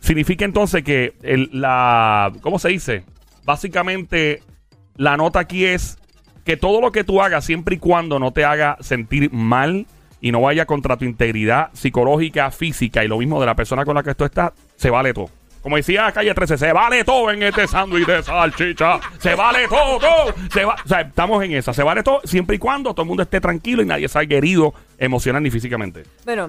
Significa 0.00 0.44
entonces 0.44 0.82
que 0.84 1.14
el, 1.22 1.48
la, 1.52 2.30
¿cómo 2.42 2.58
se 2.58 2.68
dice? 2.68 3.04
Básicamente 3.44 4.42
la 4.96 5.16
nota 5.16 5.38
aquí 5.38 5.64
es 5.64 5.96
que 6.44 6.56
todo 6.56 6.80
lo 6.80 6.92
que 6.92 7.04
tú 7.04 7.22
hagas 7.22 7.44
siempre 7.44 7.76
y 7.76 7.78
cuando 7.78 8.18
no 8.18 8.32
te 8.32 8.44
haga 8.44 8.76
sentir 8.80 9.32
mal 9.32 9.86
y 10.24 10.32
no 10.32 10.40
vaya 10.40 10.64
contra 10.64 10.96
tu 10.96 11.04
integridad 11.04 11.68
psicológica, 11.74 12.50
física 12.50 13.04
y 13.04 13.08
lo 13.08 13.18
mismo 13.18 13.38
de 13.40 13.44
la 13.44 13.54
persona 13.54 13.84
con 13.84 13.94
la 13.94 14.02
que 14.02 14.14
tú 14.14 14.24
estás, 14.24 14.52
se 14.74 14.88
vale 14.88 15.12
todo. 15.12 15.28
Como 15.60 15.76
decía 15.76 16.10
Calle 16.12 16.32
13, 16.32 16.56
se 16.56 16.72
vale 16.72 17.04
todo 17.04 17.30
en 17.30 17.42
este 17.42 17.68
sándwich 17.68 18.06
de 18.06 18.22
salchicha. 18.22 19.00
Se 19.18 19.34
vale 19.34 19.68
todo, 19.68 19.98
todo. 19.98 20.34
Se 20.50 20.64
va, 20.64 20.76
o 20.82 20.88
sea, 20.88 21.02
estamos 21.02 21.44
en 21.44 21.52
esa. 21.52 21.74
Se 21.74 21.82
vale 21.82 22.02
todo 22.02 22.22
siempre 22.24 22.56
y 22.56 22.58
cuando 22.58 22.94
todo 22.94 23.02
el 23.02 23.08
mundo 23.08 23.22
esté 23.22 23.38
tranquilo 23.38 23.82
y 23.82 23.86
nadie 23.86 24.08
salga 24.08 24.34
herido 24.34 24.72
emocional 24.96 25.42
ni 25.42 25.50
físicamente. 25.50 26.04
Bueno, 26.24 26.48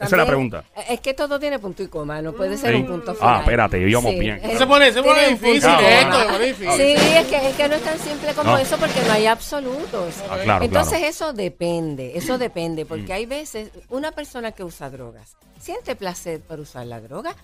Esa 0.00 0.16
es 0.16 0.18
la 0.18 0.26
pregunta. 0.26 0.64
Es 0.88 1.00
que 1.00 1.12
todo 1.14 1.38
tiene 1.38 1.58
punto 1.58 1.82
y 1.82 1.88
coma, 1.88 2.22
no 2.22 2.32
puede 2.32 2.56
ser 2.56 2.74
Sí. 2.74 2.80
un 2.80 2.86
punto 2.86 3.10
Ah, 3.12 3.14
final. 3.14 3.40
espérate, 3.40 3.78
íbamos 3.88 4.14
bien. 4.18 4.40
eh, 4.42 4.56
Se 4.56 4.66
pone, 4.66 4.92
se 4.92 5.02
pone 5.02 5.28
difícil 5.28 5.56
esto, 5.56 6.20
se 6.20 6.26
pone 6.26 6.46
difícil. 6.46 6.72
Sí, 6.72 6.94
es 7.16 7.26
que, 7.26 7.48
es 7.50 7.56
que 7.56 7.68
no 7.68 7.74
es 7.76 7.82
tan 7.82 7.98
simple 7.98 8.32
como 8.34 8.52
No. 8.52 8.58
eso 8.58 8.76
porque 8.78 9.00
no 9.06 9.12
hay 9.12 9.26
absolutos. 9.26 10.14
Ah, 10.30 10.38
claro, 10.42 10.64
Entonces 10.64 10.98
claro. 10.98 11.06
eso 11.10 11.32
depende, 11.32 12.12
eso 12.16 12.38
depende, 12.38 12.86
porque 12.86 13.12
hay 13.12 13.26
veces 13.26 13.70
una 13.90 14.12
persona 14.12 14.52
que 14.52 14.64
usa 14.64 14.88
drogas 14.90 15.36
siente 15.60 15.94
placer 15.94 16.40
por 16.40 16.58
usar 16.60 16.86
la 16.86 17.00
droga, 17.00 17.34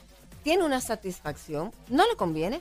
tiene 0.43 0.65
una 0.65 0.81
satisfacción, 0.81 1.71
no 1.91 2.09
le 2.09 2.17
conviene. 2.17 2.61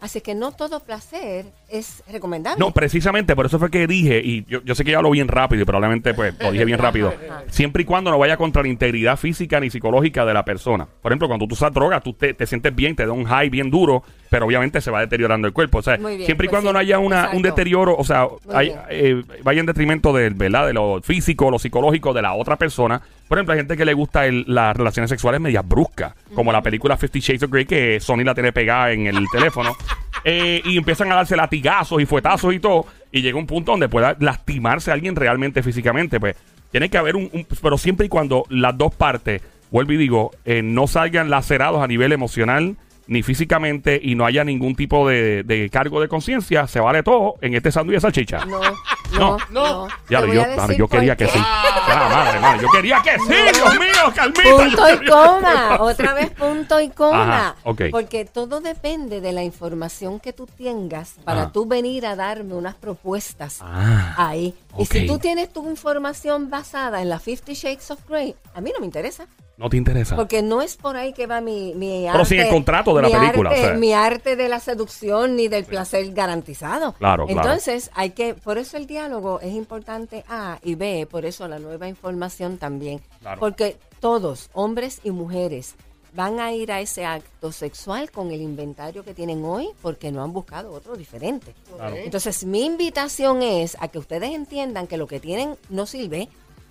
Así 0.00 0.20
que 0.20 0.34
no 0.34 0.52
todo 0.52 0.80
placer 0.80 1.46
es 1.68 2.02
recomendable. 2.10 2.60
No, 2.60 2.72
precisamente, 2.72 3.34
por 3.34 3.46
eso 3.46 3.58
fue 3.58 3.70
que 3.70 3.86
dije, 3.86 4.20
y 4.22 4.44
yo, 4.44 4.62
yo 4.62 4.74
sé 4.74 4.84
que 4.84 4.90
ya 4.90 4.98
hablo 4.98 5.10
bien 5.10 5.28
rápido 5.28 5.62
y 5.62 5.64
probablemente 5.64 6.12
pues 6.12 6.34
lo 6.38 6.52
dije 6.52 6.64
bien 6.64 6.78
rápido, 6.78 7.14
siempre 7.48 7.82
y 7.82 7.86
cuando 7.86 8.10
no 8.10 8.18
vaya 8.18 8.36
contra 8.36 8.62
la 8.62 8.68
integridad 8.68 9.16
física 9.16 9.60
ni 9.60 9.70
psicológica 9.70 10.26
de 10.26 10.34
la 10.34 10.44
persona. 10.44 10.86
Por 11.00 11.12
ejemplo, 11.12 11.28
cuando 11.28 11.46
tú 11.46 11.54
usas 11.54 11.72
droga, 11.72 12.00
tú 12.00 12.12
te, 12.12 12.34
te 12.34 12.46
sientes 12.46 12.74
bien, 12.74 12.94
te 12.96 13.06
da 13.06 13.12
un 13.12 13.24
high 13.24 13.48
bien 13.48 13.70
duro, 13.70 14.02
pero 14.30 14.46
obviamente 14.46 14.80
se 14.80 14.90
va 14.90 15.00
deteriorando 15.00 15.46
el 15.46 15.52
cuerpo. 15.54 15.78
O 15.78 15.82
sea, 15.82 15.96
bien, 15.96 16.24
siempre 16.24 16.46
y 16.46 16.48
pues 16.48 16.50
cuando 16.50 16.70
sí, 16.70 16.72
no 16.74 16.78
haya 16.78 16.98
una, 16.98 17.30
un 17.32 17.42
deterioro, 17.42 17.94
o 17.96 18.04
sea, 18.04 18.26
hay- 18.52 18.74
eh, 18.90 19.22
vaya 19.42 19.60
en 19.60 19.66
detrimento 19.66 20.12
del, 20.12 20.34
¿verdad? 20.34 20.66
de 20.66 20.72
lo 20.72 21.00
físico, 21.02 21.50
lo 21.50 21.58
psicológico 21.58 22.12
de 22.12 22.22
la 22.22 22.34
otra 22.34 22.56
persona. 22.56 23.00
Por 23.28 23.38
ejemplo, 23.38 23.52
hay 23.54 23.60
gente 23.60 23.76
que 23.76 23.84
le 23.84 23.94
gusta 23.94 24.26
el- 24.26 24.44
las 24.48 24.76
relaciones 24.76 25.08
sexuales 25.10 25.40
medias 25.40 25.66
bruscas, 25.66 26.14
como 26.34 26.52
la 26.52 26.62
película 26.62 26.96
Fifty 26.96 27.20
Shades 27.20 27.42
of 27.44 27.50
Grey, 27.50 27.64
que 27.64 28.00
Sony 28.00 28.24
la 28.24 28.34
tiene 28.34 28.52
pegada 28.52 28.92
en 28.92 29.06
el 29.06 29.26
teléfono. 29.32 29.74
Eh, 30.26 30.62
y 30.64 30.78
empiezan 30.78 31.12
a 31.12 31.16
darse 31.16 31.36
latigazos 31.36 32.00
y 32.00 32.06
fuetazos 32.06 32.54
y 32.54 32.58
todo. 32.58 32.86
Y 33.12 33.20
llega 33.20 33.36
un 33.36 33.46
punto 33.46 33.72
donde 33.72 33.90
pueda 33.90 34.16
lastimarse 34.20 34.90
a 34.90 34.94
alguien 34.94 35.14
realmente 35.14 35.62
físicamente. 35.62 36.18
Pues 36.18 36.34
tiene 36.70 36.88
que 36.88 36.96
haber 36.96 37.14
un, 37.16 37.28
un- 37.30 37.46
Pero 37.60 37.76
siempre 37.76 38.06
y 38.06 38.08
cuando 38.08 38.46
las 38.48 38.78
dos 38.78 38.94
partes, 38.94 39.42
vuelvo 39.70 39.92
y 39.92 39.96
digo, 39.98 40.30
eh, 40.46 40.62
no 40.62 40.86
salgan 40.86 41.28
lacerados 41.28 41.82
a 41.82 41.86
nivel 41.86 42.10
emocional 42.12 42.76
ni 43.06 43.22
físicamente 43.22 44.00
y 44.02 44.14
no 44.14 44.24
haya 44.24 44.44
ningún 44.44 44.74
tipo 44.74 45.06
de, 45.08 45.42
de 45.42 45.68
cargo 45.70 46.00
de 46.00 46.08
conciencia, 46.08 46.66
se 46.66 46.80
vale 46.80 47.02
todo 47.02 47.34
en 47.40 47.54
este 47.54 47.70
sándwich 47.70 47.96
de 47.96 48.00
salchicha. 48.00 48.44
No, 48.46 48.60
No. 49.12 49.36
no, 49.50 49.86
No. 49.86 49.88
Ya, 50.10 50.20
yo, 50.20 50.72
yo 50.76 50.88
quería 50.88 51.14
que 51.16 51.26
sí. 51.28 51.38
Ya, 51.38 52.08
madre, 52.08 52.40
madre, 52.40 52.62
yo 52.62 52.68
quería 52.70 53.00
que 53.02 53.12
sí, 53.18 53.34
Dios 53.54 53.78
mío, 53.78 54.12
Carmita. 54.14 54.42
Punto 54.42 54.92
y 55.04 55.06
coma, 55.08 55.76
otra 55.80 56.14
vez 56.14 56.30
punto 56.30 56.80
y 56.80 56.88
coma. 56.90 57.48
Ajá. 57.50 57.56
Porque 57.90 58.24
todo 58.24 58.60
depende 58.60 59.20
de 59.20 59.32
la 59.32 59.44
información 59.44 60.18
que 60.18 60.32
tú 60.32 60.46
tengas 60.46 61.14
para 61.24 61.42
Ajá. 61.42 61.52
tú 61.52 61.66
venir 61.66 62.06
a 62.06 62.16
darme 62.16 62.54
unas 62.54 62.74
propuestas 62.74 63.58
Ah, 63.60 64.14
ahí. 64.16 64.54
Y 64.78 64.86
si 64.86 65.06
tú 65.06 65.18
tienes 65.18 65.52
tu 65.52 65.68
información 65.70 66.50
basada 66.50 67.02
en 67.02 67.08
la 67.08 67.20
Fifty 67.20 67.54
Shades 67.54 67.90
of 67.92 68.00
Grey, 68.08 68.34
a 68.54 68.60
mí 68.60 68.70
no 68.74 68.80
me 68.80 68.86
interesa. 68.86 69.26
No 69.56 69.70
te 69.70 69.76
interesa. 69.76 70.16
Porque 70.16 70.42
no 70.42 70.62
es 70.62 70.76
por 70.76 70.96
ahí 70.96 71.12
que 71.12 71.26
va 71.26 71.40
mi, 71.40 71.74
mi 71.74 72.06
Pero 72.10 72.24
sin 72.24 72.40
el 72.40 72.48
contrato 72.48 72.94
de 72.94 73.02
la 73.02 73.08
mi 73.08 73.14
película, 73.14 73.50
arte- 73.50 73.60
o 73.60 73.64
sea. 73.66 73.74
Mi 73.74 73.92
arte 73.92 74.36
de 74.36 74.48
la 74.48 74.60
seducción 74.60 75.36
ni 75.36 75.48
del 75.48 75.64
placer 75.64 76.12
garantizado. 76.12 76.92
Claro, 76.94 77.26
claro. 77.26 77.40
Entonces, 77.40 77.90
hay 77.94 78.10
que, 78.10 78.34
por 78.34 78.58
eso 78.58 78.76
el 78.76 78.86
diálogo 78.86 79.40
es 79.40 79.54
importante 79.54 80.24
A 80.28 80.58
y 80.62 80.74
B, 80.74 81.06
por 81.10 81.24
eso 81.24 81.46
la 81.46 81.58
nueva 81.58 81.88
información 81.88 82.58
también. 82.58 83.00
Claro. 83.20 83.38
Porque 83.38 83.76
todos, 84.00 84.50
hombres 84.54 85.00
y 85.04 85.10
mujeres, 85.12 85.76
van 86.14 86.38
a 86.38 86.52
ir 86.52 86.70
a 86.70 86.80
ese 86.80 87.04
acto 87.04 87.50
sexual 87.50 88.10
con 88.12 88.30
el 88.30 88.40
inventario 88.40 89.02
que 89.04 89.14
tienen 89.14 89.44
hoy 89.44 89.68
porque 89.82 90.12
no 90.12 90.22
han 90.22 90.32
buscado 90.32 90.72
otro 90.72 90.94
diferente. 90.96 91.54
Claro. 91.76 91.96
Entonces, 91.96 92.44
mi 92.44 92.64
invitación 92.64 93.42
es 93.42 93.76
a 93.80 93.88
que 93.88 93.98
ustedes 93.98 94.30
entiendan 94.32 94.86
que 94.86 94.96
lo 94.96 95.08
que 95.08 95.18
tienen 95.18 95.56
no 95.70 95.86
sirve 95.86 96.28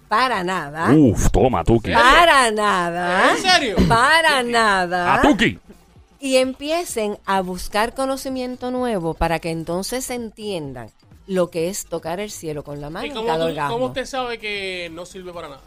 para 0.07 0.43
nada. 0.43 0.93
Uf, 0.93 1.29
toma, 1.31 1.63
Tuki. 1.63 1.91
Para 1.91 2.51
nada. 2.51 3.31
¿En 3.31 3.37
serio? 3.41 3.75
Para 3.87 4.43
nada. 4.43 5.15
A 5.15 5.21
Tuki. 5.21 5.59
Y 6.19 6.37
empiecen 6.37 7.17
a 7.25 7.41
buscar 7.41 7.93
conocimiento 7.93 8.71
nuevo 8.71 9.13
para 9.13 9.39
que 9.39 9.51
entonces 9.51 10.09
entiendan 10.09 10.89
lo 11.27 11.49
que 11.49 11.69
es 11.69 11.85
tocar 11.85 12.19
el 12.19 12.31
cielo 12.31 12.63
con 12.63 12.79
la 12.81 12.89
mano 12.89 13.05
¿Y 13.05 13.09
en 13.09 13.15
cómo, 13.15 13.27
cada 13.27 13.39
tú- 13.45 13.49
orgasmo. 13.51 13.73
cómo 13.73 13.85
usted 13.87 14.05
sabe 14.05 14.37
que 14.39 14.89
no 14.93 15.05
sirve 15.05 15.31
para 15.33 15.49
nada? 15.49 15.61